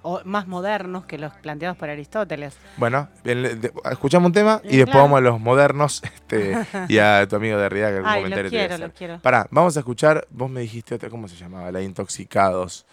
[0.01, 2.55] o- más modernos que los planteados por Aristóteles.
[2.77, 3.09] Bueno,
[3.91, 5.03] escuchamos un tema y después claro.
[5.03, 6.55] vamos a los modernos este,
[6.87, 8.87] y a tu amigo Derrida que algún Ay, comentario lo te voy a quiero, hacer.
[8.87, 9.19] lo quiero.
[9.19, 11.71] Pará, vamos a escuchar, vos me dijiste otra, ¿cómo se llamaba?
[11.71, 12.85] La Intoxicados,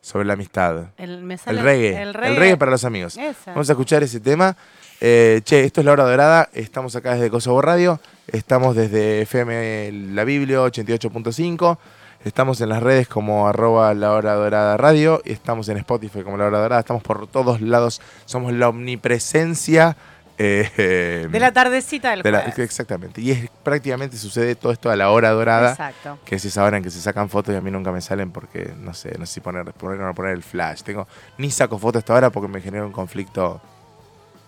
[0.00, 0.86] sobre la amistad.
[0.96, 2.38] El, me sale El reggae, El el reggae.
[2.38, 3.16] reggae, para los amigos.
[3.16, 3.52] Esa.
[3.52, 4.56] Vamos a escuchar ese tema.
[5.00, 9.92] Eh, che, esto es La Hora Dorada, estamos acá desde Kosovo Radio, estamos desde FM
[10.12, 11.78] La Biblia 88.5,
[12.24, 16.36] estamos en las redes como arroba La Hora Dorada Radio, y estamos en Spotify como
[16.36, 19.96] La Hora Dorada, estamos por todos lados, somos la omnipresencia
[20.38, 22.58] eh, De la tardecita del de la- jueves.
[22.60, 23.20] exactamente.
[23.20, 26.18] Y es, prácticamente sucede todo esto a la hora dorada, Exacto.
[26.24, 28.30] que es esa hora en que se sacan fotos y a mí nunca me salen
[28.30, 30.82] porque no sé, no sé si poner, poner o no poner el flash.
[30.82, 31.06] Tengo,
[31.38, 33.60] ni saco fotos hasta ahora porque me genera un conflicto.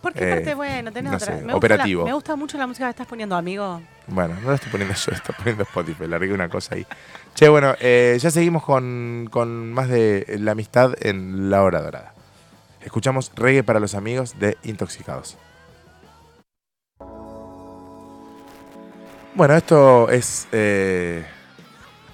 [0.00, 1.26] Porque Eh, aparte, bueno, tenés no otra.
[1.26, 2.04] sé, me gusta la- operativo.
[2.06, 3.82] me gusta mucho la música que estás poniendo, amigo.
[4.06, 6.86] Bueno, no lo estoy poniendo yo, estoy poniendo Spotify, largué una cosa ahí.
[7.34, 12.14] Che, bueno, eh, ya seguimos con, con más de la amistad en la hora dorada.
[12.82, 15.36] Escuchamos reggae para los amigos de Intoxicados.
[19.34, 20.48] Bueno, esto es.
[20.52, 21.24] eh,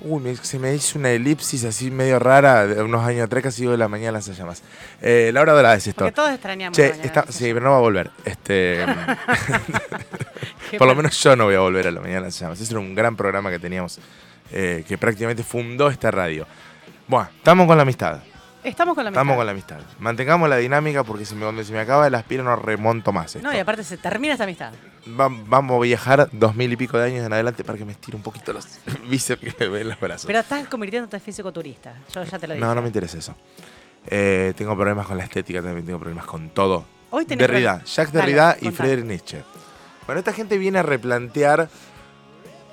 [0.01, 3.77] uy, se me hizo una elipsis así medio rara de unos años atrás, casi de
[3.77, 4.63] la mañana las llamas.
[5.01, 6.05] Eh, la hora dorada es esto.
[6.05, 6.77] Porque todos extrañamos.
[6.77, 8.11] Che, está- sí, pero no va a volver.
[8.25, 8.85] Este,
[10.79, 12.61] por lo menos yo no voy a volver a la mañana las llamas.
[12.61, 13.99] Ese era un gran programa que teníamos,
[14.53, 16.47] eh, que prácticamente fundó esta radio.
[17.09, 18.21] Bueno, estamos con la amistad.
[18.67, 19.37] Estamos con la Estamos amistad.
[19.39, 20.01] con la amistad.
[20.01, 23.37] Mantengamos la dinámica porque si me, cuando se me acaba el aspiro no remonto más.
[23.37, 23.47] esto.
[23.47, 24.73] No, y aparte se termina esta amistad.
[25.09, 27.93] Va- vamos a viajar dos mil y pico de años en adelante para que me
[27.93, 28.67] estire un poquito los
[29.09, 30.27] bíceps que me ven los brazos.
[30.27, 31.95] Pero estás convirtiéndote en físico-turista.
[32.13, 32.67] Yo ya te lo dije.
[32.67, 33.37] no, no me interesa eso.
[34.09, 36.85] Eh, tengo problemas con la estética, también tengo problemas con todo.
[37.11, 38.71] Hoy tenés Derrida, Jacques Dale, Derrida y.
[38.73, 39.43] Friedrich Nietzsche.
[40.07, 41.69] Bueno, esta gente viene a replantear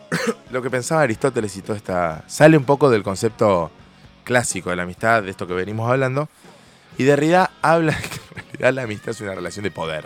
[0.52, 2.24] lo que pensaba Aristóteles y toda esta.
[2.28, 3.72] Sale un poco del concepto
[4.24, 6.30] clásico de la amistad, de esto que venimos hablando,
[6.98, 10.06] Y Derrida habla que en realidad la amistad es una relación de poder.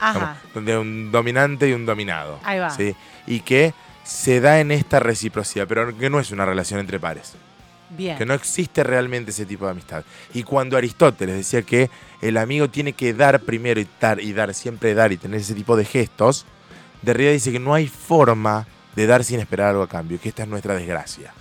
[0.00, 0.36] Ajá.
[0.52, 2.38] Donde hay un dominante y un dominado.
[2.44, 2.70] Ahí va.
[2.70, 2.94] ¿sí?
[3.26, 3.72] Y que
[4.02, 7.34] se da en esta reciprocidad, pero que no es una relación entre pares.
[7.90, 8.18] Bien.
[8.18, 10.04] Que no existe realmente ese tipo de amistad.
[10.32, 14.52] Y cuando Aristóteles decía que el amigo tiene que dar primero y dar, y dar,
[14.52, 16.44] siempre dar y tener ese tipo de gestos,
[17.02, 18.66] Derrida dice que no hay forma
[18.96, 21.32] de dar sin esperar algo a cambio, que esta es nuestra desgracia.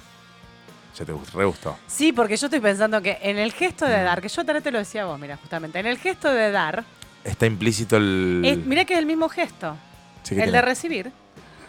[0.98, 1.78] Ya te re gustó.
[1.88, 3.90] Sí, porque yo estoy pensando que en el gesto Mm.
[3.90, 6.52] de dar, que yo también te lo decía vos, mira, justamente, en el gesto de
[6.52, 6.84] dar,
[7.24, 8.42] Está implícito el.
[8.46, 9.76] es- mira que es el mismo gesto,
[10.24, 10.52] Sí, el tiene.
[10.52, 11.12] de recibir.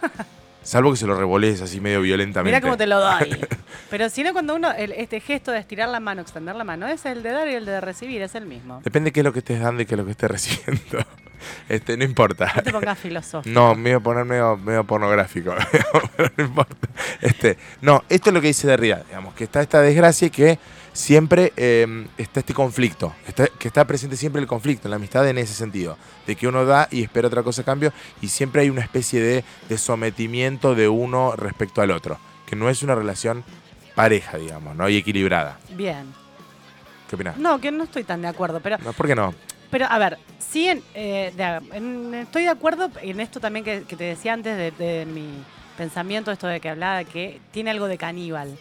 [0.63, 2.51] Salvo que se lo revolees así medio violentamente.
[2.57, 3.37] Mira cómo te lo doy.
[3.91, 6.87] Pero si no, cuando uno, el- este gesto de estirar la mano, extender la mano,
[6.89, 8.81] es el de dar y el de recibir, es el mismo.
[8.83, 10.99] Depende qué es lo que estés dando y qué es lo que estés recibiendo.
[11.69, 12.53] Este, no importa.
[12.57, 13.53] No te pongas filosófico.
[13.55, 15.55] No, me iba a poner medio, medio pornográfico.
[16.17, 16.89] pero no importa.
[17.21, 20.59] Este, no, esto es lo que dice Derrida, digamos, que está esta desgracia y que
[20.93, 25.29] siempre eh, está este conflicto, está- que está presente siempre el conflicto en la amistad
[25.29, 28.63] en ese sentido, de que uno da y espera otra cosa a cambio y siempre
[28.63, 32.95] hay una especie de, de sometimiento de uno respecto al otro, que no es una
[32.95, 33.43] relación
[33.97, 34.89] pareja, digamos, ¿no?
[34.89, 35.59] Y equilibrada.
[35.71, 36.13] Bien.
[37.09, 37.37] ¿Qué opinas?
[37.39, 39.35] No, que no estoy tan de acuerdo, pero No, ¿Por qué no?
[39.75, 43.83] Pero, a ver, sí, en, eh, de- en- estoy de acuerdo en esto también que,
[43.83, 45.27] que te decía antes de, de mi
[45.77, 48.57] pensamiento, esto de que hablaba que tiene algo de caníbal,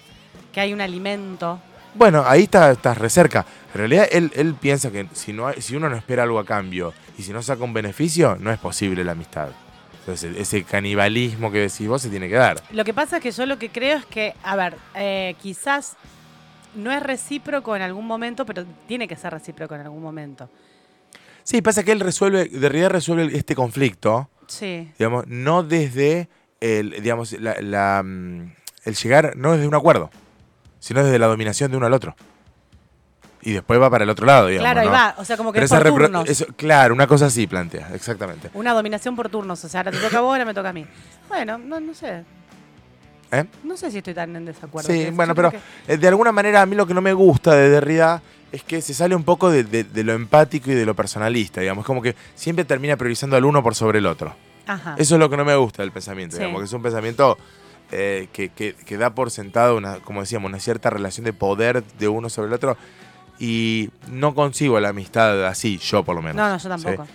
[0.51, 1.59] que hay un alimento.
[1.93, 3.45] Bueno, ahí está, estás re cerca.
[3.75, 6.45] En realidad, él, él piensa que si, no hay- si uno no espera algo a
[6.45, 9.49] cambio y si no saca un beneficio, no es posible la amistad.
[9.99, 12.57] Entonces, ese canibalismo que decís vos se tiene que dar.
[12.71, 15.95] Lo que pasa es que yo lo que creo es que, a ver, eh, quizás
[16.73, 20.49] no es recíproco en algún momento, pero tiene que ser recíproco en algún momento.
[21.43, 24.91] Sí, pasa que él resuelve, de realidad resuelve este conflicto, Sí.
[24.97, 26.29] digamos, no desde
[26.61, 28.53] el, digamos, la, la, mm,
[28.85, 30.09] el llegar, no desde un acuerdo,
[30.79, 32.15] sino desde la dominación de uno al otro.
[33.45, 34.63] Y después va para el otro lado, digamos.
[34.71, 34.93] claro, ahí ¿no?
[34.93, 35.15] va.
[35.17, 36.29] O sea, como que Pero es por turnos.
[36.29, 38.49] eso- claro, una cosa así plantea, exactamente.
[38.53, 39.63] Una dominación por turnos.
[39.65, 40.85] O sea, ahora te toca a vos, ahora me toca a mí.
[41.27, 42.23] Bueno, no, no sé.
[43.33, 43.45] ¿Eh?
[43.63, 44.87] No sé si estoy tan en desacuerdo.
[44.93, 47.53] Sí, bueno, pero que- eh, de alguna manera a mí lo que no me gusta
[47.53, 48.21] de Derrida
[48.53, 51.59] es que se sale un poco de, de- de lo empático y de lo personalista,
[51.59, 54.33] digamos, como que siempre termina priorizando al uno por sobre el otro.
[54.67, 54.95] Ajá.
[54.97, 56.35] Eso es lo que no me gusta del pensamiento.
[56.37, 56.39] Sí.
[56.39, 57.37] digamos, que es un pensamiento
[57.91, 61.83] eh, que, que- que da por sentado, una, como decíamos, una cierta relación de poder
[61.83, 62.77] de uno sobre el otro
[63.39, 66.37] y no consigo la amistad así, yo por lo menos.
[66.37, 66.69] No, no, yo ¿sí?
[66.69, 67.07] tampoco.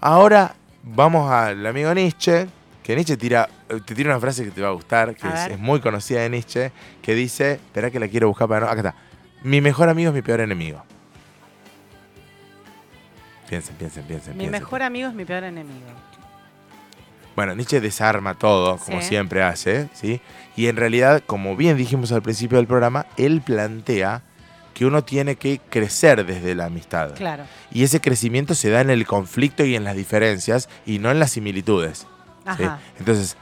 [0.00, 2.46] Ahora vamos al amigo Nietzsche,
[2.82, 5.46] que Nietzsche tira, eh, te tira una frase que te va a gustar, que A
[5.46, 6.70] es, es muy conocida de Nietzsche,
[7.02, 8.94] que dice, espera que la quiero buscar para no, acá está,
[9.42, 10.82] mi mejor amigo es mi peor enemigo.
[13.48, 14.32] Piensen, piensen, piensen.
[14.34, 14.60] Mi piensen.
[14.60, 15.86] mejor amigo es mi peor enemigo.
[17.36, 19.08] Bueno, Nietzsche desarma todo, como Sí.
[19.08, 20.20] siempre hace, ¿sí?
[20.56, 24.22] Y en realidad, como bien dijimos al principio del programa, él plantea
[24.72, 27.14] que uno tiene que crecer desde la amistad.
[27.14, 27.44] Claro.
[27.70, 31.18] Y ese crecimiento se da en el conflicto y en las diferencias y no en
[31.18, 32.00] las similitudes.
[32.00, 32.06] ¿sí?
[32.64, 32.78] Ajá.
[32.98, 33.36] Entonces,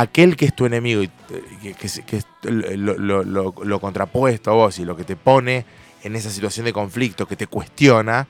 [0.00, 3.54] aquel que es tu enemigo y eh, que, que es- que es lo, lo- lo-
[3.62, 5.64] lo contrapuesto a vos y lo que te pone
[6.02, 8.26] en esa situación de conflicto, que te cuestiona,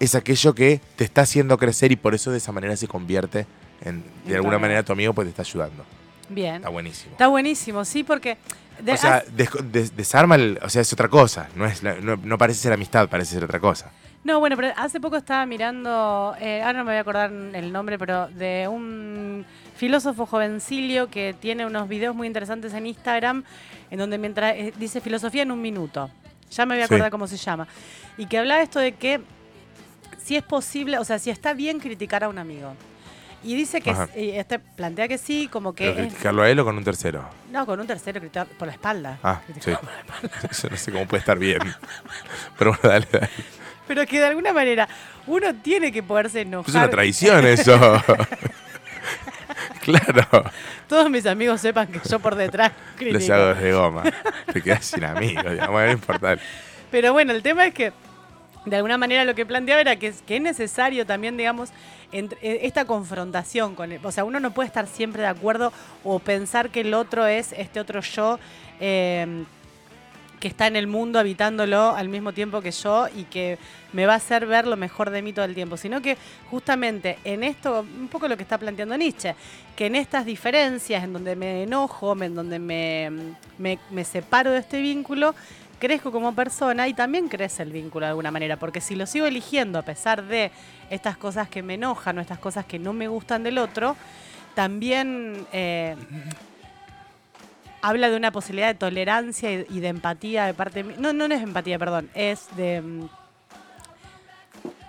[0.00, 3.46] es aquello que te está haciendo crecer y por eso de esa manera se convierte
[3.82, 5.84] en, de alguna manera, tu amigo pues te está ayudando.
[6.28, 6.56] Bien.
[6.56, 7.12] Está buenísimo.
[7.12, 8.36] Está buenísimo, sí, porque.
[8.80, 11.48] de- o sea, des- des- desarma, el- o sea, es otra cosa.
[11.54, 13.92] No, es la- no, no parece ser amistad, parece ser otra cosa.
[14.24, 17.72] No, bueno, pero hace poco estaba mirando, eh, ahora no me voy a acordar el
[17.72, 19.44] nombre, pero de un
[19.76, 23.44] filósofo jovencillo que tiene unos videos muy interesantes en Instagram,
[23.90, 26.10] en donde mientras eh, dice filosofía en un minuto.
[26.50, 26.94] Ya me voy a Sí.
[26.94, 27.68] acordar cómo se llama.
[28.18, 29.20] Y que hablaba esto de que
[30.22, 32.72] si es posible, o sea, si está bien criticar a un amigo.
[33.44, 35.90] Y dice que, y este plantea que sí, como que...
[35.90, 37.28] Es- criticarlo a él o con un tercero.
[37.52, 39.18] no, con un tercero criticar por la espalda.
[39.22, 39.70] Ah, sí.
[39.70, 40.48] Por la espalda.
[40.70, 41.60] No sé cómo puede estar bien.
[42.58, 43.28] Pero bueno, dale, dale.
[43.86, 44.88] Pero que de alguna manera
[45.26, 46.90] uno tiene que poderse Es una enojar.
[46.90, 47.78] traición eso.
[49.82, 50.44] claro.
[50.88, 53.34] Todos mis amigos sepan que yo por detrás Los critico.
[53.34, 54.02] hago de goma.
[54.52, 56.36] Te quedas sin amigos, digamos, no importa.
[56.90, 57.92] Pero bueno, el tema es que
[58.64, 61.70] de alguna manera lo que planteaba era que es, que es necesario también, digamos,
[62.12, 65.72] entre- eh, esta confrontación con el, o sea, uno no puede estar siempre de acuerdo
[66.04, 68.38] o pensar que el otro es este otro yo
[68.80, 69.44] eh,
[70.40, 73.58] que está en el mundo habitándolo al mismo tiempo que yo y que
[73.92, 76.16] me va a hacer ver lo mejor de mí todo el tiempo, sino que
[76.50, 79.34] justamente en esto, un poco lo que está planteando Nietzsche,
[79.74, 83.10] que en estas diferencias, en donde me enojo, en donde me,
[83.58, 85.34] me, separo de este vínculo,
[85.78, 89.26] crezco como persona y también crece el vínculo de alguna manera, porque si lo sigo
[89.26, 90.50] eligiendo a pesar de
[90.90, 93.96] estas cosas que me enojan o estas cosas que no me gustan del otro,
[94.54, 95.96] también eh,
[97.88, 100.94] habla de una posibilidad de tolerancia y, y de empatía de parte de mí.
[100.98, 102.80] No, no, no es empatía, perdón, es de...
[102.82, 103.08] mm,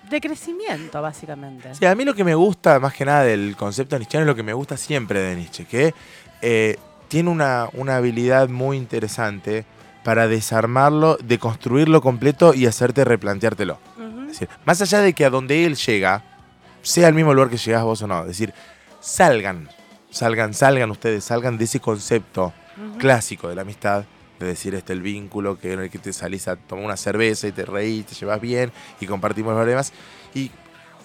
[0.10, 1.76] de crecimiento, básicamente.
[1.76, 4.36] Sí, a mí lo que me gusta más que nada del concepto nietzscheano es lo
[4.36, 5.94] que me gusta siempre de Nietzsche, que
[6.42, 6.78] eh,
[7.10, 9.66] tiene una, una habilidad muy interesante
[10.04, 13.80] para desarmarlo, de construirlo completo y hacerte replanteártelo.
[13.98, 14.22] Ujú.
[14.22, 16.24] Es decir, más allá de que a donde él llega,
[16.82, 18.54] sea el mismo lugar que llegás vos o no, es decir,
[19.02, 19.70] salgan,
[20.10, 22.54] salgan, salgan ustedes, salgan de ese concepto
[22.98, 24.06] Clásico de la amistad,
[24.40, 27.48] de decir este el vínculo, que en el que te salís a tomar una cerveza
[27.48, 29.94] y te reís, te llevas bien y compartimos los problemas.
[30.34, 30.52] Y,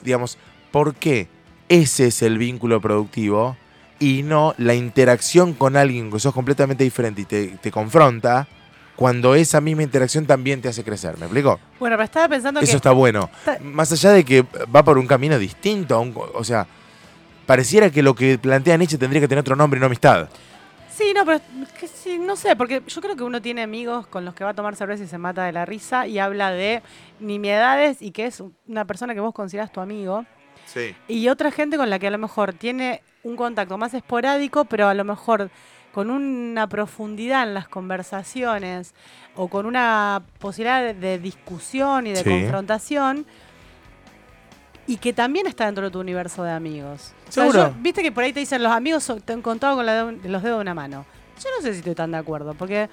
[0.04, 0.36] digamos,
[0.70, 1.28] ¿por qué
[1.68, 3.56] ese es el vínculo productivo
[3.98, 8.46] y no la interacción con alguien que sos completamente diferente y te, te confronta
[8.96, 11.16] cuando esa misma interacción también te hace crecer?
[11.18, 11.58] ¿Me explico?
[11.80, 12.76] Bueno, pero estaba pensando Eso que.
[12.76, 13.30] está bueno.
[13.38, 14.44] Está- Más allá de que
[14.74, 16.66] va por un camino distinto, a un- o sea,
[17.46, 20.28] pareciera que lo que plantea Nietzsche tendría que tener otro nombre y no amistad.
[20.94, 21.40] Sí, no, pero
[21.80, 24.50] que sí, no sé, porque yo creo que uno tiene amigos con los que va
[24.50, 26.82] a tomar cerveza y se mata de la risa y habla de
[27.18, 30.24] nimiedades y que es una persona que vos considerás tu amigo.
[30.66, 30.94] Sí.
[31.08, 34.88] Y otra gente con la que a lo mejor tiene un contacto más esporádico, pero
[34.88, 35.50] a lo mejor
[35.92, 38.94] con una profundidad en las conversaciones
[39.34, 42.28] o con una posibilidad de, de discusión y de Sí.
[42.30, 43.26] confrontación
[44.86, 47.12] y que también está dentro de tu universo de amigos.
[47.28, 47.68] O sea, Seguro.
[47.68, 49.94] yo- Viste que por ahí te dicen los amigos son- te han contado con la
[49.94, 51.04] de un- los dedos de una mano.
[51.42, 52.88] Yo no sé si estoy tan de acuerdo, porque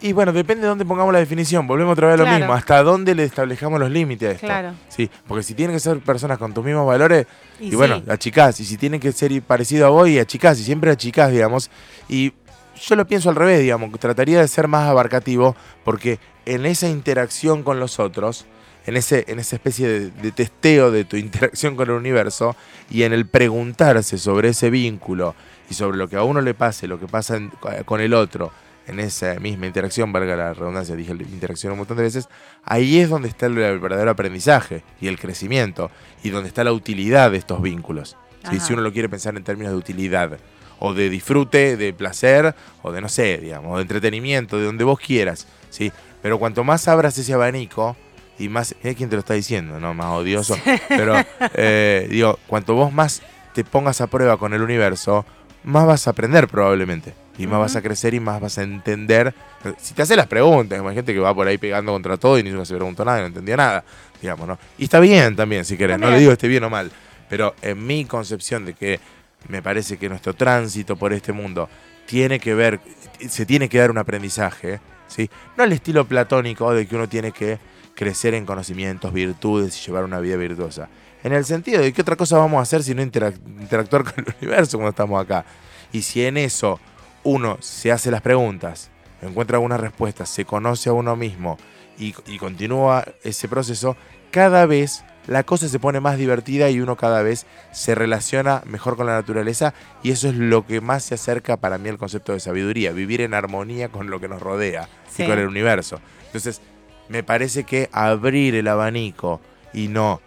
[0.00, 1.66] Y bueno, depende de dónde pongamos la definición.
[1.66, 2.38] Volvemos otra vez a lo Claro.
[2.38, 2.52] mismo.
[2.54, 4.46] ¿Hasta dónde le establejamos los límites a esto?
[4.46, 4.72] Claro.
[4.88, 7.26] Sí, porque si tienen que ser personas con tus mismos valores,
[7.58, 8.04] y, Y bueno, sí.
[8.08, 8.60] achicás.
[8.60, 10.60] Y si tienen que ser parecido a vos, y achicás.
[10.60, 11.68] Y siempre achicás, digamos.
[12.08, 12.32] Y
[12.80, 13.90] yo lo pienso al revés, digamos.
[13.98, 18.46] Trataría de ser más abarcativo porque en esa interacción con los otros,
[18.88, 22.56] en, ese, en esa especie de, de testeo de tu interacción con el universo
[22.90, 25.34] y en el preguntarse sobre ese vínculo
[25.70, 27.52] y sobre lo que a uno le pase, lo que pasa en-
[27.84, 28.50] con el otro,
[28.86, 32.28] en esa misma interacción, valga la redundancia, dije interacción un montón de veces,
[32.64, 35.90] ahí es donde está el, el verdadero aprendizaje y el crecimiento
[36.24, 38.16] y donde está la utilidad de estos vínculos.
[38.48, 38.56] ¿sí?
[38.60, 40.38] Si uno lo quiere pensar en términos de utilidad
[40.78, 44.98] o de disfrute, de placer o de no sé, digamos, de entretenimiento, de donde vos
[44.98, 45.92] quieras, ¿sí?
[46.22, 47.94] Pero cuanto más abras ese abanico
[48.38, 49.94] y más, es quien te lo está diciendo, ¿no?
[49.94, 50.56] Más odioso,
[50.88, 51.14] pero
[51.54, 53.22] eh, digo, cuanto vos más
[53.54, 55.24] te pongas a prueba con el universo,
[55.64, 57.14] más vas a aprender probablemente.
[57.38, 59.32] Y más vas a crecer y más vas a entender.
[59.78, 62.42] Si te haces las preguntas, hay gente que va por ahí pegando contra todo y
[62.42, 63.84] ni se preguntó nada, y no entendía nada,
[64.20, 64.58] digamos, ¿no?
[64.76, 66.90] Y está bien también, si querés, no le digo esté bien o mal,
[67.28, 68.98] pero en mi concepción de que
[69.46, 71.68] me parece que nuestro tránsito por este mundo
[72.06, 72.80] tiene que ver,
[73.28, 75.30] se tiene que dar un aprendizaje, ¿sí?
[75.56, 77.58] No al estilo platónico de que uno tiene que
[77.98, 80.88] crecer en conocimientos, virtudes y llevar una vida virtuosa.
[81.24, 84.14] En el sentido de qué otra cosa vamos a hacer si no interac- interactuar con
[84.24, 85.44] el universo cuando estamos acá.
[85.92, 86.78] Y si en eso
[87.24, 88.88] uno se hace las preguntas,
[89.20, 91.58] encuentra algunas respuestas, se conoce a uno mismo
[91.98, 93.96] y, y continúa ese proceso,
[94.30, 98.96] cada vez la cosa se pone más divertida y uno cada vez se relaciona mejor
[98.96, 99.74] con la naturaleza
[100.04, 103.22] y eso es lo que más se acerca para mí al concepto de sabiduría, vivir
[103.22, 105.24] en armonía con lo que nos rodea Sí.
[105.24, 106.00] y con el universo.
[106.26, 106.60] Entonces,
[107.08, 109.40] me parece que abrir el abanico
[109.72, 110.20] y no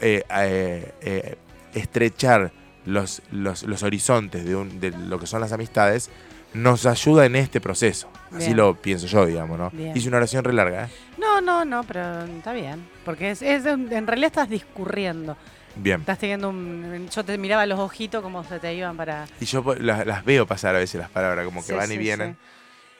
[0.00, 1.36] eh, eh, eh,
[1.74, 2.52] estrechar
[2.86, 6.10] los, los, los horizontes de, un- de lo que son las amistades
[6.54, 8.08] nos ayuda en este proceso.
[8.36, 9.70] Así lo pienso yo, digamos, ¿no?
[9.70, 9.96] Bien.
[9.96, 12.86] Hice una oración re larga, no, no, no, pero está bien.
[13.04, 15.36] Porque es, es en realidad estás discurriendo.
[15.76, 16.00] Bien.
[16.00, 17.08] Estás teniendo un.
[17.14, 19.26] Yo te miraba los ojitos como se te iban para.
[19.40, 21.94] Y yo las, las veo pasar a veces las palabras, como que Sí, van y
[21.94, 22.36] sí, vienen.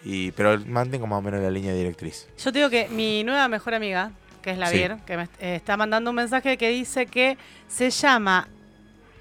[0.05, 2.27] Y, pero mantengo más o menos la línea directriz.
[2.39, 4.11] Yo te digo que mi nueva mejor amiga,
[4.43, 4.77] que es la Sí.
[4.79, 7.37] Vier, que me eh, está mandando un mensaje que dice que
[7.69, 8.49] se llama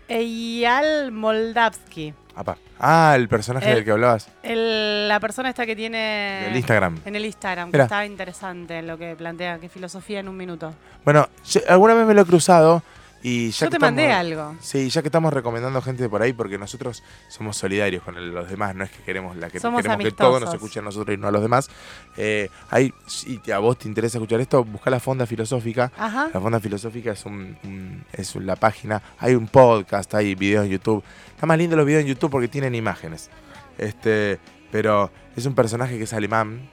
[0.08, 2.14] Eyal Moldavsky.
[2.36, 2.58] Apa.
[2.80, 4.30] Ah, el personaje El- del que hablabas.
[4.44, 6.44] El- la persona esta que tiene.
[6.46, 7.00] Del Instagram.
[7.06, 10.74] En el Instagram, que está interesante lo que plantea, que filosofía en un minuto.
[11.04, 12.82] Bueno, yo alguna vez me lo he cruzado
[13.22, 14.56] y ya Yo que te mandé estamos- algo.
[14.62, 18.50] Sí, ya que estamos recomendando gente por ahí, porque nosotros somos solidarios con el- los
[18.50, 21.16] demás, no es que queremos la que Somos queremos que todos nos escuchen a nosotros
[21.16, 21.70] y no a los demás.
[22.18, 25.92] Eh, hay, si a vos te interesa escuchar esto, busca la Fonda Filosófica.
[25.98, 26.30] Ajá.
[26.34, 30.72] La Fonda Filosófica es un, un- es la página, hay un podcast, hay videos en
[30.72, 31.04] YouTube.
[31.34, 33.30] Está más lindo los videos en YouTube porque tienen imágenes.
[33.78, 34.40] Este,
[34.72, 36.70] pero es un personaje que es alemán,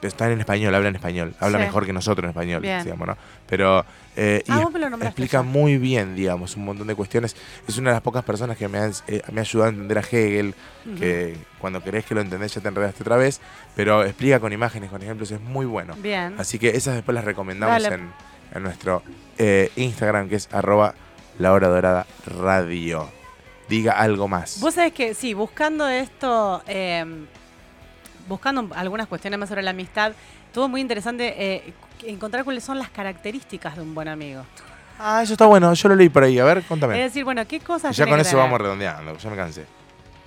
[0.00, 1.64] pero está en español, habla en español, habla Sí.
[1.64, 2.82] mejor que nosotros en español, Bien.
[2.84, 3.16] digamos, ¿no?
[3.48, 3.84] Pero
[4.16, 7.36] eh, y Ah, nombraste explica muy bien, digamos, un montón de cuestiones.
[7.68, 9.98] Es una de las pocas personas que me, han, eh, me ha ayudado a entender
[9.98, 10.54] a Hegel,
[10.98, 13.40] que cuando querés que lo entendés ya te enredaste otra vez,
[13.76, 15.94] pero explica con imágenes, con ejemplos, es muy bueno.
[15.98, 16.34] Bien.
[16.38, 18.10] Así que esas después las recomendamos en,
[18.54, 19.02] en nuestro
[19.38, 20.94] eh, Instagram, que es arroba
[21.38, 23.08] la hora dorada radio.
[23.68, 24.60] Diga algo más.
[24.60, 27.04] Vos sabés que, sí, buscando esto, eh,
[28.28, 30.12] buscando algunas cuestiones más sobre la amistad,
[30.46, 31.72] estuvo muy interesante eh,
[32.04, 34.42] encontrar cuáles son las características de un buen amigo.
[35.00, 36.38] Ah, eso está bueno, yo lo leí por ahí.
[36.38, 36.98] A ver, Es contame.
[36.98, 38.44] decir, bueno, ¿qué cosas ya con eso tener?
[38.44, 39.64] vamos redondeando, ya me cansé.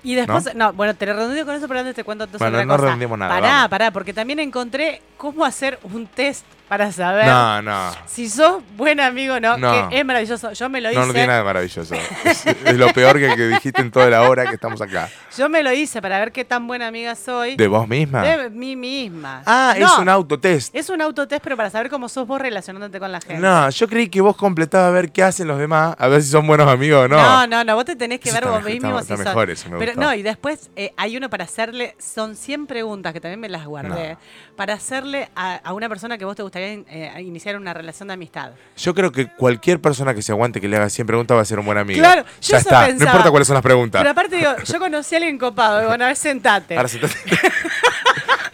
[0.04, 0.74] Y después, ¿No?
[0.74, 3.18] bueno, te lo redondeo con eso, pero antes te cuento entonces Bueno, otra no cosa.
[3.18, 3.70] nada, Pará, vamos.
[3.70, 7.91] pará, porque también encontré cómo hacer un test para saber No, no.
[8.05, 9.89] si sos buen amigo o no, No.
[9.89, 10.53] que es maravilloso.
[10.53, 10.97] Yo me lo hice.
[11.01, 11.95] No, no tiene nada de maravilloso.
[12.24, 15.09] Es, es lo peor que, que dijiste en toda la hora que estamos acá.
[15.38, 18.22] Yo me lo hice para ver qué tan buena amiga soy ¿De vos misma?
[18.22, 19.43] de mí misma.
[19.45, 20.74] Ah, es un autotest.
[20.74, 23.39] Es un autotest, pero para saber cómo sos vos relacionándote con la gente.
[23.39, 26.30] No, yo creí que vos completabas a ver qué hacen los demás, a ver si
[26.30, 27.17] son buenos amigos o no.
[27.17, 29.24] No, no, no, vos te tenés que Eso ver vos mejor, mismo está- si está
[29.26, 30.07] sos- mejor eso, me Pero gustó.
[30.07, 33.65] no, y después eh, hay uno para hacerle, son 100 preguntas que también me las
[33.65, 34.15] guardé,
[34.55, 38.14] para hacerle a, a una persona que vos te gustaría eh, iniciar una relación de
[38.14, 38.51] amistad.
[38.78, 41.45] Yo creo que cualquier persona que se aguante que le haga 100 preguntas va a
[41.45, 41.99] ser un buen amigo.
[41.99, 42.88] Claro, yo ya eso está.
[42.88, 44.01] No importa cuáles son las preguntas.
[44.01, 46.76] Pero aparte digo, yo conocí a alguien copado, digo, bueno, a ver, sentate.
[46.78, 47.16] Ahora sentate.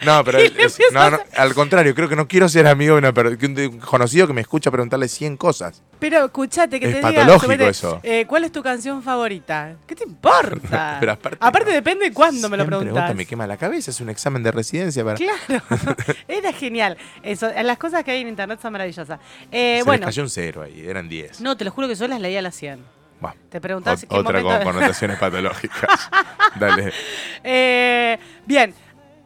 [0.04, 1.00] No, pero es- no,
[1.36, 4.32] al contrario, creo que no quiero ser amigo de, una un de un conocido que
[4.32, 5.82] me escucha preguntarle 100 cosas.
[5.98, 8.00] Pero escuchate que Es te patológico eso.
[8.02, 9.74] eh, ¿cuál es tu canción favorita?
[9.86, 10.96] ¿Qué te importa?
[11.00, 11.74] Pero aparte no.
[11.74, 13.14] depende de cuándo me lo 100 preguntas.
[13.16, 15.16] me quema la cabeza, es un examen de residencia para...
[15.16, 15.64] Claro,
[16.28, 16.96] era genial.
[17.22, 19.18] Eso, las cosas que hay en internet son maravillosas.
[19.50, 21.40] Eh, Se bueno, les cayó un cero ahí, eran 10.
[21.40, 22.98] no, te lo juro que yo las leía a las 100.
[23.20, 26.08] Bah, Te preguntás ot- qué otra momento- con connotaciones patológicas.
[26.54, 26.92] Dale.
[27.42, 28.72] Eh, bien,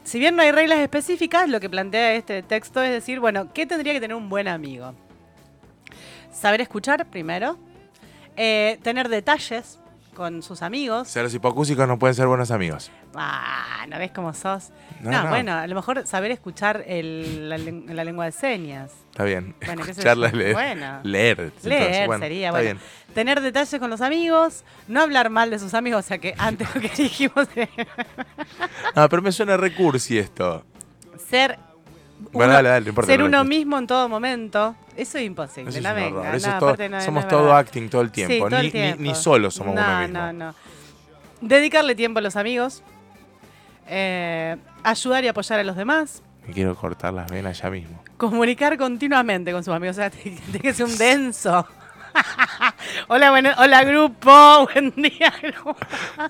[0.04, 3.66] si bien no hay reglas específicas, lo que plantea este texto es decir, bueno, ¿qué
[3.66, 4.94] tendría que tener un buen amigo?
[6.32, 7.58] Saber escuchar primero,
[8.36, 9.78] eh, tener detalles
[10.14, 11.16] con sus amigos.
[11.16, 12.90] O los hipocúsicos no pueden ser buenos amigos.
[13.14, 14.70] Ah, ¿no ves cómo sos?
[15.00, 15.28] No, No, no.
[15.30, 18.92] bueno, a lo mejor saber escuchar el- la, len- la lengua de señas.
[19.10, 19.54] Está bien.
[19.64, 20.52] Bueno, Escucharla, leer.
[20.54, 21.00] Bueno.
[21.02, 21.52] Leer.
[21.62, 22.74] Leer bueno, sería, está bueno.
[22.78, 23.14] bien.
[23.14, 26.74] Tener detalles con los amigos, no hablar mal de sus amigos, o sea que antes
[26.74, 27.48] lo que dijimos
[28.94, 30.64] No, pero me suena recursi esto.
[31.28, 31.58] ser
[32.30, 34.76] Bueno, uno, dale, dale, no importa, ser no uno mismo en todo momento.
[34.96, 36.36] Eso es imposible, Eso es no venga.
[36.36, 38.32] es todo- no- somos es todo acting todo el tiempo.
[38.34, 39.02] Sí, todo el ni, ni- tiempo.
[39.02, 40.18] ni solo somos no, uno mismo.
[40.18, 40.54] No, no,
[41.40, 42.82] Dedicarle tiempo a los amigos.
[43.88, 46.22] eh, ayudar y apoyar a los demás.
[46.46, 48.02] Me quiero cortar las venas ya mismo.
[48.16, 49.96] Comunicar continuamente con sus amigos.
[49.96, 50.10] O sea,
[50.62, 51.66] que ser un denso.
[53.08, 55.76] Hola, bueno, hola grupo, buen día grupo.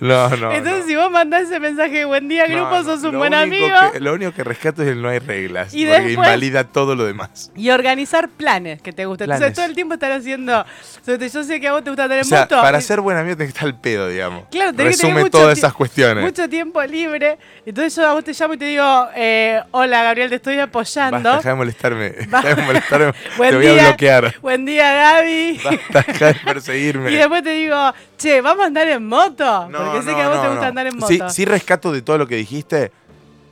[0.01, 0.53] No, no.
[0.53, 0.87] Entonces, no.
[0.87, 3.69] si vos mandás ese mensaje, buen día grupo, no, sos un buen amigo.
[3.93, 5.75] que- lo único que rescato es el no hay reglas.
[5.75, 7.51] Y porque después- invalida todo lo demás.
[7.57, 9.31] Y organizar planes que te gusten.
[9.31, 10.65] Entonces, todo el tiempo estar haciendo.
[11.07, 12.61] Yo sé que a vos te gusta tener O sea, moto.
[12.61, 14.45] para y- ser buen amigo tenés que estar al pedo, digamos.
[14.51, 16.25] Claro, tenés que tener Resume mucho todas esas cuestiones.
[16.25, 17.39] mucho tiempo libre.
[17.67, 21.17] Entonces, yo a vos te llamo y te digo: eh, Hola, Gabriel, te estoy apoyando.
[21.19, 22.11] Basta, deja de molestarme.
[22.11, 23.13] Deja de molestarme.
[23.37, 24.35] Buen te voy a bloquear.
[24.41, 25.61] Buen día, Gaby.
[25.65, 25.72] Basta,
[26.07, 27.11] deja de perseguirme.
[27.11, 27.77] Y después te digo,
[28.17, 29.69] che, ¿vamos a andar en moto?
[29.69, 31.09] No, Porque sé no, que a vos no, te gusta andar en moto.
[31.09, 32.93] Sí, sí rescato de todo lo que dijiste.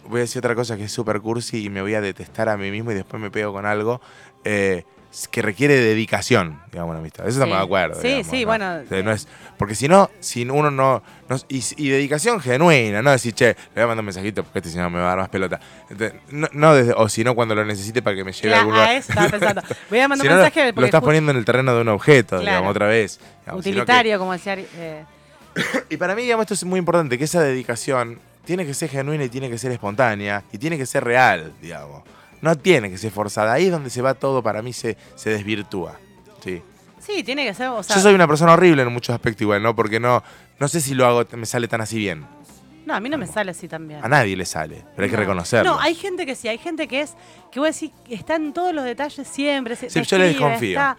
[0.06, 2.56] Voy a decir otra cosa que es súper cursi y me voy a detestar a
[2.56, 4.00] mí mismo y después me pego con algo
[4.44, 4.84] eh,
[5.30, 7.24] que requiere dedicación, digamos, una amistad.
[7.26, 7.38] Eso Sí.
[7.42, 8.00] estamos de acuerdo.
[8.00, 8.46] Sí, digamos, sí, ¿no?
[8.46, 11.02] bueno, O sea, no es, porque si no, si uno no...
[11.28, 14.60] no- y, y dedicación genuina, no decir, che, le voy a mandar un mensajito porque
[14.60, 15.58] este señor me va a dar más pelota.
[15.90, 18.58] Entonces, no, no desde- o si no, cuando lo necesite para que me lleve a
[18.60, 18.88] algún lugar.
[18.88, 19.62] a eso estaba pensando.
[19.90, 21.74] Voy a mandar Si un no, mensaje lo porque estás ju- poniendo en el terreno
[21.74, 22.42] de un objeto, Claro.
[22.44, 23.18] digamos, otra vez.
[23.40, 24.54] digamos, sino que- utilitario, como decía.
[24.58, 25.04] eh,
[25.90, 29.24] y para mí, digamos, esto es muy importante, que esa dedicación tiene que ser genuina
[29.24, 32.02] y tiene que ser espontánea y tiene que ser real, digamos.
[32.42, 33.52] No tiene que ser forzada.
[33.52, 35.98] Ahí es donde se va todo, para mí se, se desvirtúa.
[36.42, 36.62] Sí.
[36.98, 37.68] sí, tiene que ser.
[37.68, 39.76] O sea, Yo soy una persona horrible en muchos aspectos igual, ¿no?
[39.76, 40.22] Porque no,
[40.58, 42.24] no sé si lo hago, me sale tan así bien.
[42.86, 44.02] No, a mí no me sale así también.
[44.02, 45.20] A nadie le sale, pero hay que No.
[45.22, 45.74] reconocerlo.
[45.74, 47.14] No, hay gente que sí, hay gente que es,
[47.52, 49.76] que vos decís, está en todos los detalles siempre.
[49.76, 50.78] se- Sí, yo le desconfío.
[50.78, 50.96] está-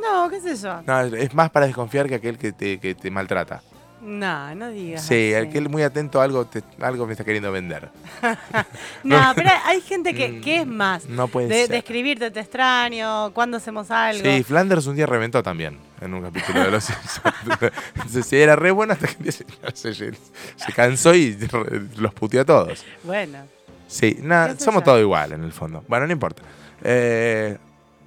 [0.00, 0.80] No, qué sé yo.
[0.86, 3.60] No, es más para desconfiar que aquel que te, que te maltrata.
[4.02, 5.02] No, no digas.
[5.02, 5.46] Sí, así.
[5.48, 7.90] aquel muy atento a algo, te- algo me está queriendo vender.
[9.02, 11.06] No, pero hay gente que, Mm, que es más.
[11.06, 11.68] No puede De, ser.
[11.68, 14.22] de escribirte, te extraño, cuándo hacemos algo.
[14.24, 18.26] Sí, Flanders un día reventó también en un capítulo de Los Simpsons.
[18.26, 19.44] Sí, era re bueno hasta que se,
[19.74, 20.12] se-
[20.74, 21.36] cansó y
[21.96, 22.84] los puteó a todos.
[23.02, 23.38] Bueno.
[23.86, 25.82] Sí, nada, ¿Qué sé somos todos igual en el fondo.
[25.88, 26.42] Bueno, no importa.
[26.82, 27.56] Eh,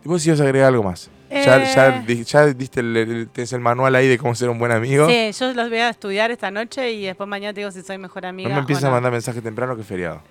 [0.03, 1.09] ¿y ¿Vos ibas a agregar algo más?
[1.34, 1.71] Ya, Eh.
[1.75, 4.71] ya, di- ya diste el, el- tenés el manual ahí de cómo ser un buen
[4.71, 5.07] amigo.
[5.09, 7.97] Sí, yo los voy a estudiar esta noche y después mañana te digo si soy
[7.97, 8.49] mejor amiga.
[8.49, 8.89] no me empieces no.
[8.89, 10.21] a mandar mensaje temprano que es feriado.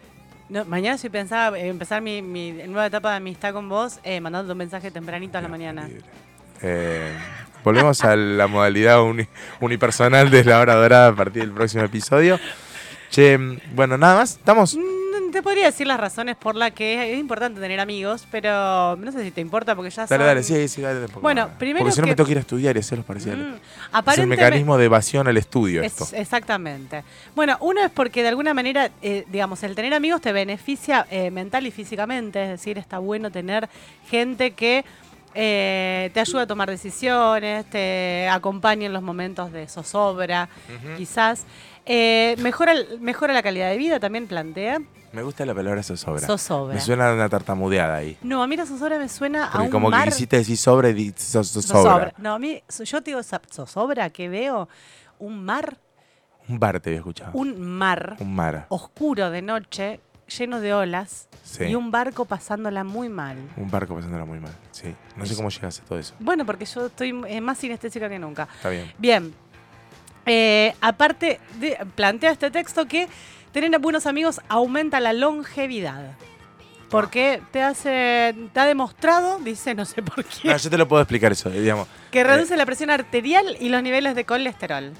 [0.48, 4.20] No, mañana sí pensaba eh, empezar mi, mi nueva etapa de amistad con vos eh,
[4.20, 5.88] mandando un mensaje tempranito a la mañana.
[6.60, 7.12] Eh,
[7.64, 9.26] volvemos a la modalidad uni-
[9.60, 12.38] unipersonal de la hora dorada a partir del próximo episodio.
[13.10, 13.38] Che,
[13.74, 14.32] bueno, nada más.
[14.36, 14.76] Estamos.
[15.32, 19.22] Te podría decir las razones por las que es importante tener amigos, pero no sé
[19.24, 21.00] si te importa porque ya Dale, son- dale, sí, sí, dale.
[21.00, 23.06] tampoco Bueno, primero Porque si no me tengo que ir a estudiar y hacer los
[23.06, 23.46] parciales.
[23.46, 23.60] Mm, es el
[23.92, 26.14] aparentemente- mecanismo de evasión al estudio Es- esto.
[26.16, 27.02] exactamente.
[27.34, 31.30] Bueno, uno es porque de alguna manera, eh, digamos, el tener amigos te beneficia eh,
[31.30, 33.68] mental y físicamente, es decir, está bueno tener
[34.10, 34.84] gente que
[35.34, 40.48] eh, te ayuda a tomar decisiones, te acompaña en los momentos de zozobra,
[40.96, 41.44] quizás.
[41.84, 44.80] Eh, mejora, mejora la calidad de vida, también plantea.
[45.12, 46.26] Me gusta la palabra zozobra.
[46.26, 46.74] Zozobra.
[46.74, 48.16] Me suena a una tartamudeada ahí.
[48.22, 50.04] No, a mí la zozobra me suena a un como mar...
[50.04, 52.14] que quisiste decir sobre, zo- zozobra.
[52.18, 54.68] No, a mí, yo te digo zozobra, que veo
[55.18, 55.76] un mar,
[56.48, 57.32] Un bar te había escuchado.
[57.34, 58.66] un mar Un mar.
[58.70, 60.00] oscuro de noche,
[60.38, 61.64] lleno de olas, Sí.
[61.64, 63.36] y un barco pasándola muy mal.
[63.56, 64.52] Un barco pasándola muy mal.
[64.70, 64.94] Sí.
[65.16, 66.14] No sé cómo llegaste a todo eso.
[66.18, 68.48] Bueno, porque yo estoy eh, más sinestésica que nunca.
[68.56, 68.92] Está bien.
[68.98, 69.34] Bien.
[70.24, 73.08] Eh, aparte, de- plantea este texto que
[73.52, 76.12] tener buenos amigos aumenta la longevidad.
[76.90, 80.86] Porque te hace, te ha demostrado, dice, no sé por qué, No, yo te lo
[80.86, 81.88] puedo explicar eso, eh, digamos.
[82.10, 84.92] que reduce la presión arterial y los niveles de colesterol.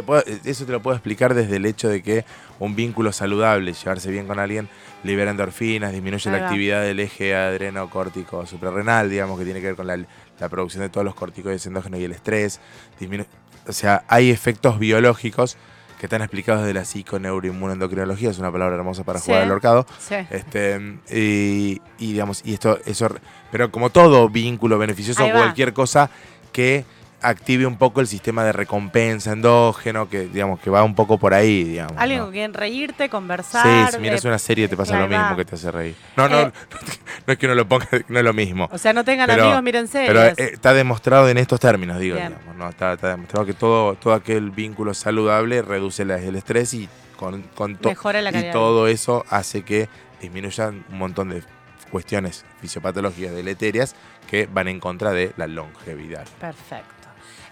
[0.00, 2.24] Te puedo- eso te lo puedo explicar desde el hecho de que
[2.58, 4.66] un vínculo saludable, llevarse bien con alguien,
[5.04, 9.86] libera endorfinas, disminuye la actividad del eje adrenocórtico suprarrenal, digamos, que tiene que ver con
[9.86, 9.98] la,
[10.38, 12.60] la producción de todos los corticoides endógenos y el estrés.
[12.98, 13.26] disminu-
[13.68, 15.58] o sea, hay efectos biológicos
[15.98, 19.26] que están explicados de la psiconeuroinmunoendocrinología, es una palabra hermosa para Sí.
[19.26, 19.86] jugar al horcado.
[19.98, 20.14] Sí.
[20.30, 20.80] Este,
[21.10, 23.08] y, y, digamos, y esto, eso,
[23.52, 26.10] pero como todo vínculo beneficioso, cualquier cosa
[26.52, 26.84] que
[27.22, 31.34] active un poco el sistema de recompensa endógeno, que digamos que va un poco por
[31.34, 31.94] ahí, digamos.
[31.96, 32.24] Alguien ¿no?
[32.26, 33.62] con quien reírte, conversar.
[33.90, 35.36] Sí, si miras eh, una serie te pasa lo mismo va.
[35.36, 35.94] que te hace reír.
[36.16, 36.52] No, no, Eh.
[37.26, 38.68] no es que uno lo ponga, no es lo mismo.
[38.72, 40.08] O sea, no tengan Pero- amigos, miren series.
[40.08, 42.68] Pero eh, está demostrado en estos términos, digo, digamos, ¿no?
[42.68, 47.42] está, está demostrado que todo, todo aquel vínculo saludable reduce la- el estrés y con,
[47.54, 49.88] con to- Mejora la calidad y todo eso hace que
[50.22, 51.42] disminuyan un montón de
[51.90, 53.94] cuestiones fisiopatológicas deleterias
[54.30, 56.26] que van en contra de la longevidad.
[56.40, 56.94] Perfecto.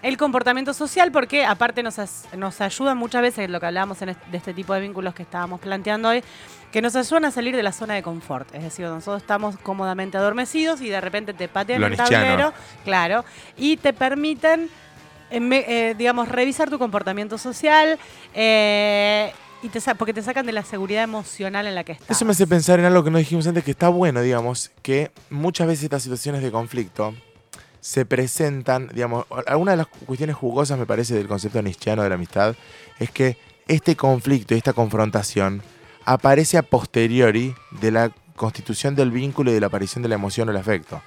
[0.01, 4.09] El comportamiento social, porque aparte nos, as- nos ayuda muchas veces, lo que hablábamos en
[4.09, 6.23] est- de este tipo de vínculos que estábamos planteando hoy,
[6.71, 8.53] que nos ayudan a salir de la zona de confort.
[8.55, 12.53] Es decir, nosotros estamos cómodamente adormecidos y de repente te patean el tablero,
[12.85, 13.25] claro,
[13.57, 14.69] y te permiten,
[15.31, 17.99] eh, digamos, revisar tu comportamiento social.
[18.33, 22.11] eh, y te porque te sacan de la seguridad emocional en la que estás.
[22.15, 25.11] Eso me hace pensar en algo que no dijimos antes, que está bueno, digamos, que
[25.29, 27.13] muchas veces estas situaciones de conflicto
[27.81, 32.15] se presentan, digamos, alguna de las cuestiones jugosas, me parece, del concepto nietzscheano de la
[32.15, 32.55] amistad,
[32.99, 35.61] es que este conflicto y esta confrontación
[36.05, 40.47] aparece a posteriori de la constitución del vínculo y de la aparición de la emoción
[40.47, 41.01] o el afecto.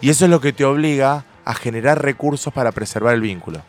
[0.00, 3.62] Y eso es lo que te obliga a generar recursos para preservar el vínculo.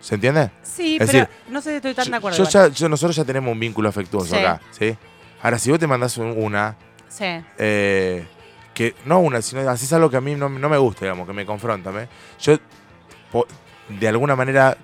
[0.00, 0.50] ¿Se entiende?
[0.62, 2.38] Sí, Es pero decir, no sé si estoy tan de acuerdo.
[2.38, 4.40] yo ya- yo- nosotros ya tenemos un vínculo afectuoso Sí.
[4.40, 4.96] acá, ¿sí?
[5.42, 6.76] Ahora, si vos te mandás un- una,
[7.08, 7.24] Sí.
[7.58, 8.26] eh,
[8.76, 11.32] que no una, sino haces algo que a mí no, no me gusta, digamos, que
[11.32, 12.08] me confronta, ¿me?
[12.38, 12.58] yo
[13.88, 14.76] de alguna manera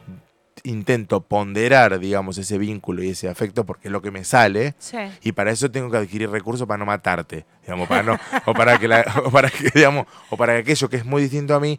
[0.65, 4.75] intento ponderar, digamos, ese vínculo y ese afecto porque es lo que me sale.
[4.79, 4.97] Sí.
[5.23, 8.79] Y para eso tengo que adquirir recursos para no matarte, digamos, para no, o para
[8.79, 11.61] que la- o para que, digamos, o para que aquello que es muy distinto a
[11.61, 11.79] mí,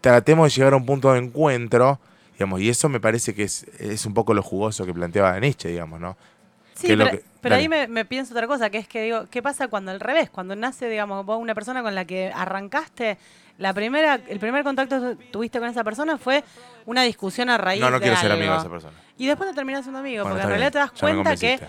[0.00, 1.98] tratemos de llegar a un punto de encuentro,
[2.34, 5.68] digamos, y eso me parece que es, es un poco lo jugoso que planteaba Nietzsche,
[5.68, 6.16] digamos, ¿no?
[6.74, 7.62] Sí, que lo que- pero dale.
[7.62, 10.30] ahí me, me pienso otra cosa, que es que digo, ¿qué pasa cuando al revés?
[10.30, 13.18] Cuando nace, digamos, vos una persona con la que arrancaste,
[13.60, 16.42] la primera, el primer contacto que tuviste con esa persona fue
[16.86, 18.94] una discusión a raíz No, no de quiero ser amigo de esa persona.
[19.18, 21.36] Y después te terminas siendo amigo, Bueno, porque en realidad bien, te das ya cuenta
[21.36, 21.60] que,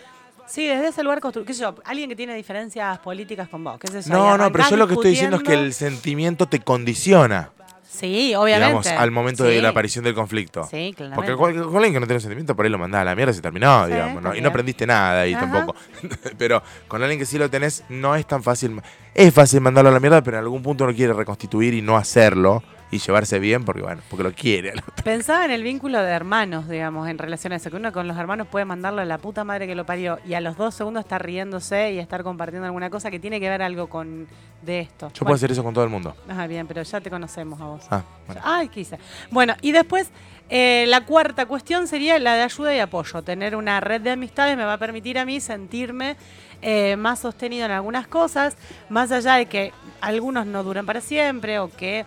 [0.48, 3.78] sí, desde ese lugar constru qué sé yo, alguien que tiene diferencias políticas con vos,
[3.78, 6.48] qué yo, y No, no, pero yo lo que estoy diciendo es que el sentimiento
[6.48, 7.52] te condiciona,
[7.92, 8.68] Sí, obviamente.
[8.68, 10.64] digamos, al momento de la aparición del conflicto.
[10.72, 11.36] Sí, claramente.
[11.36, 13.42] Porque alguien que no tiene sentimiento, por ahí lo mandás a la mierda y se
[13.42, 14.36] terminó, Sí, digamos, ¿no?
[14.36, 15.52] Y no aprendiste nada ahí Ajá.
[15.52, 15.78] tampoco.
[16.38, 18.82] pero con alguien que sí lo tenés, no es tan fácil.
[19.14, 21.98] Es fácil mandarlo a la mierda, pero en algún punto uno quiere reconstituir y no
[21.98, 24.74] hacerlo y llevarse bien porque, bueno, porque lo quiere.
[25.04, 28.18] Pensaba en el vínculo de hermanos, digamos, en relación a eso, que uno con los
[28.18, 31.06] hermanos puede mandarlo a la puta madre que lo parió y a los dos segundos
[31.06, 34.28] estar riéndose y estar compartiendo alguna cosa que tiene que ver algo con
[34.62, 35.12] de esto.
[35.14, 36.16] Yo puedo hacer eso con todo el mundo.
[36.30, 37.86] Ah, bien, pero ya te conocemos a vos.
[37.90, 38.42] Ah, bueno.
[38.44, 39.00] Ay, quise.
[39.32, 40.12] Bueno, y después
[40.50, 43.22] eh, la cuarta cuestión sería la de ayuda y apoyo.
[43.22, 46.18] Tener una red de amistades me va a permitir a mí sentirme
[46.62, 48.56] eh, más sostenido en algunas cosas,
[48.90, 52.06] más allá de que algunos no duran para siempre o que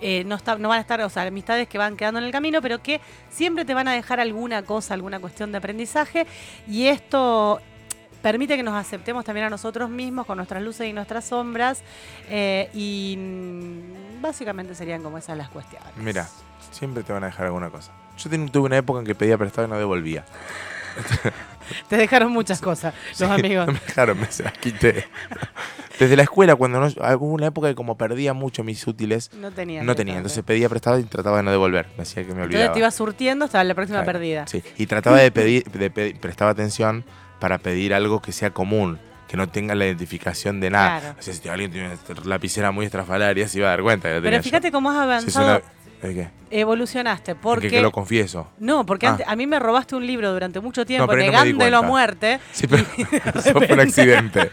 [0.00, 2.82] eh, no, van a estar, o sea, amistades que van quedando en el camino, pero
[2.82, 6.26] que siempre te van a dejar alguna cosa, alguna cuestión de aprendizaje
[6.68, 7.60] y esto
[8.22, 11.82] permite que nos aceptemos también a nosotros mismos con nuestras luces y nuestras sombras
[12.30, 15.88] eh, y mm, básicamente serían como esas las cuestiones.
[15.96, 16.26] Mira,
[16.70, 17.92] siempre te van a dejar alguna cosa.
[18.16, 20.24] Yo tuve una época en que pedía prestado y no devolvía.
[21.88, 23.66] Te dejaron muchas cosas, los amigos.
[23.72, 25.06] Me dejaron, me se las quité.
[25.98, 29.52] Desde la escuela, cuando no, hubo una época que como perdía mucho mis útiles, No
[29.52, 29.82] tenía.
[29.82, 30.16] no tenía.
[30.16, 31.86] Entonces pedía prestado y trataba de no devolver.
[31.96, 32.72] Me hacía que me Entonces olvidaba.
[32.72, 34.46] te ibas surtiendo hasta la próxima Claro, perdida.
[34.46, 37.04] Sí, y trataba de pedir, de pedir- prestaba atención
[37.38, 38.98] para pedir algo que sea común.
[39.28, 41.00] que no tenga la identificación de nada.
[41.00, 41.16] Claro.
[41.18, 44.14] O sea, si alguien tiene una lapicera muy estrafalaria, se iba a dar cuenta que
[44.14, 44.42] la tenía Pero yo.
[44.44, 45.02] fíjate cómo has es
[45.36, 45.62] avanzado,
[46.08, 46.28] ¿De qué?
[46.50, 47.68] evolucionaste, ¿De porque...
[47.68, 48.48] que, que lo confieso.
[48.58, 49.10] No, porque Ah.
[49.10, 52.38] antes- a mí me robaste un libro durante mucho tiempo no negándolo a muerte.
[52.52, 52.84] Sí, pero
[53.34, 54.50] eso fue un accidente.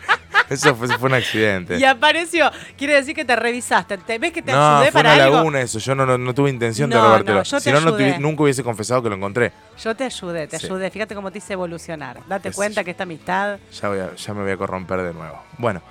[0.50, 1.78] Eso fue, fue un accidente.
[1.78, 2.50] Y apareció.
[2.78, 3.98] Quiere decir que te revisaste.
[4.00, 5.36] ¿Te, ¿Ves que te no, ayudé fue para una algo?
[5.38, 5.80] laguna eso.
[5.80, 7.38] Yo no, no, no tuve intención de robártelo.
[7.38, 9.52] no, yo te si no, tuvi- nunca hubiese confesado que lo encontré.
[9.82, 10.66] Yo te ayudé, te Sí.
[10.66, 10.90] ayudé.
[10.92, 12.20] Fíjate cómo te hice evolucionar.
[12.28, 13.60] Date Es- cuenta que esta amistad.
[13.82, 15.42] Ya, voy a- ya me voy a corromper de nuevo.
[15.58, 15.82] Bueno,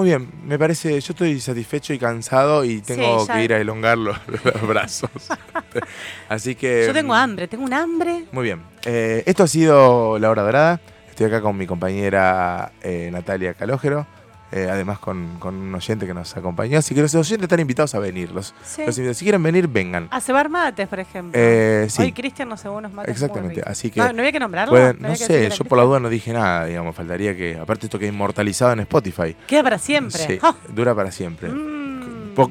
[0.00, 0.30] muy bien.
[0.46, 3.34] Me parece, yo estoy satisfecho y cansado y tengo ya.
[3.34, 5.10] que ir a elongar los, los brazos.
[6.30, 6.86] Así que...
[6.86, 8.24] Yo tengo mm, hambre, tengo un hambre.
[8.32, 8.62] Muy bien.
[8.86, 10.80] Eh, esto ha sido La Hora Dorada.
[11.10, 14.06] Estoy acá con mi compañera eh, Natalia Calógero.
[14.52, 16.78] Eh, además con, con un oyente que nos acompañó.
[16.78, 18.30] Así que los oyentes están invitados a venir.
[18.32, 18.82] Los, Sí.
[18.86, 20.08] los invito- si quieren venir, vengan.
[20.10, 21.32] A cebar mates, por ejemplo.
[21.40, 22.02] Eh, sí.
[22.02, 23.12] Hoy Cristian nos cebó unos mates.
[23.12, 24.72] Exactamente, así que No, ¿no había que nombrarlo?
[24.72, 26.94] Pueden- no que sé, que yo por la duda no dije nada, digamos.
[26.96, 29.36] Faltaría que, aparte esto queda inmortalizado en Spotify.
[29.46, 30.18] Queda para siempre.
[30.26, 30.54] Sí, ¡Oh!
[30.74, 31.48] dura para siempre.
[31.48, 31.90] Mm.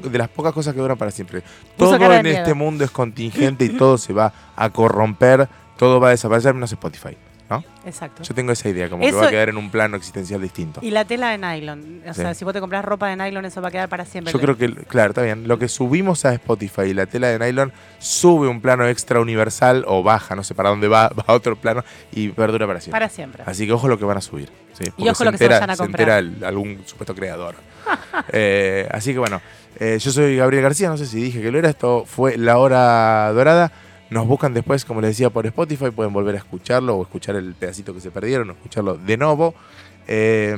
[0.02, 1.42] De las pocas cosas que duran para siempre.
[1.76, 6.08] Puso Todo en este mundo es contingente y todo se va a corromper, todo va
[6.08, 7.16] a desaparecer, menos Spotify.
[7.50, 7.64] ¿No?
[7.84, 8.22] Exacto.
[8.22, 10.80] Yo tengo esa idea, como que va a quedar en un plano existencial distinto.
[10.82, 12.02] Y la tela de nylon.
[12.08, 12.20] O Sí.
[12.22, 14.32] sea, si vos te compras ropa de nylon, eso va a quedar para siempre.
[14.32, 15.48] Yo creo que, claro, está bien.
[15.48, 19.84] Lo que subimos a Spotify y la tela de nylon sube un plano extra universal
[19.86, 22.92] o baja, no sé para dónde va, va a otro plano y perdura para siempre.
[23.00, 23.42] Para siempre.
[23.46, 24.48] Así que ojo lo que van a subir.
[24.72, 26.22] sí, porque ojo lo que se vayan a se comprar.
[26.22, 27.56] entera algún supuesto creador.
[28.32, 29.40] Eh, así que bueno,
[29.78, 32.58] eh, yo soy Gabriel García, no sé si dije que lo era, esto fue La
[32.58, 33.72] Hora Dorada.
[34.10, 37.54] Nos buscan después, como les decía, por Spotify, pueden volver a escucharlo o escuchar el
[37.54, 39.54] pedacito que se perdieron o escucharlo de nuevo.
[40.08, 40.56] Eh,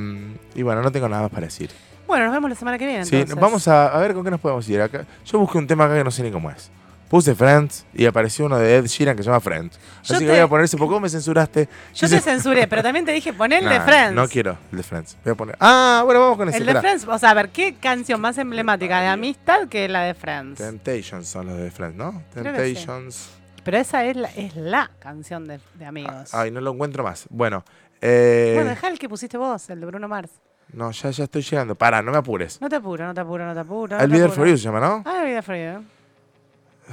[0.55, 1.69] y bueno, no tengo nada más para decir.
[2.07, 3.05] Bueno, nos vemos la semana que viene.
[3.05, 3.39] Sí, entonces.
[3.39, 5.05] vamos a, a ver con qué nos podemos ir acá.
[5.25, 6.71] Yo busqué un tema acá que no sé ni cómo es.
[7.09, 9.77] Puse Friends y apareció uno de Ed Sheeran que se llama Friends.
[10.03, 11.69] Yo Así te- que voy a poner ese poco me censuraste.
[11.93, 14.13] Yo te censuré, pero también te dije poner el de Nah, Friends.
[14.15, 15.15] No quiero el de Friends.
[15.23, 15.55] Voy a poner.
[15.59, 16.57] Ah, bueno, vamos con ese.
[16.57, 16.79] El de.
[16.79, 20.57] Friends, o sea, a ver, ¿qué canción más emblemática de amistad que la de Friends?
[20.57, 22.23] Temptations son los de Friends, ¿no?
[22.33, 23.29] Temptations.
[23.63, 26.33] Pero esa es la, es la canción de, de amigos.
[26.33, 27.25] Ay, no lo encuentro más.
[27.29, 27.63] Bueno,
[28.01, 30.29] eh, bueno, dejá el que pusiste vos, el de Bruno Mars.
[30.73, 31.75] no, ya, ya estoy llegando.
[31.75, 32.59] Para, no me apures.
[32.61, 33.95] No te apuro, no te apuro, no te apuro.
[33.97, 35.03] El no te Vidal You se llama, ¿no?
[35.05, 35.83] Ah, el Vidal for You.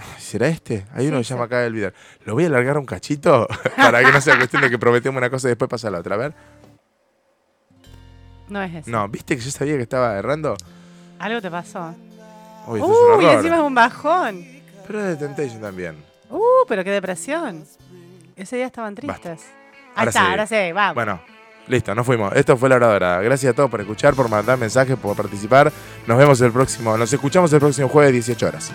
[0.18, 0.86] ¿Será este?
[0.94, 1.92] Hay uno Sí, que se llama acá El Vidal.
[2.24, 5.30] Lo voy a alargar un cachito para que no sea cuestión de que prometemos una
[5.30, 6.14] cosa y después pasa la otra.
[6.14, 6.34] A ver.
[8.48, 8.90] No es ese.
[8.90, 10.56] No, ¿viste que yo sabía que estaba errando?
[11.18, 11.94] Algo te pasó.
[12.66, 14.44] Uy, esto es un encima es un bajón.
[14.86, 16.09] Pero es de Temptation también.
[16.30, 17.64] Uh, pero qué depresión.
[18.36, 19.42] Ese día estaban tristes.
[19.42, 20.26] Ahí Ahora está, sí.
[20.30, 20.94] ahora sí, vamos.
[20.94, 21.20] Bueno,
[21.66, 22.34] listo, nos fuimos.
[22.34, 23.20] Esto fue la hora dorada.
[23.20, 25.72] Gracias a todos por escuchar, por mandar mensajes, por participar.
[26.06, 28.72] Nos vemos el próximo, nos escuchamos el próximo jueves 18 horas.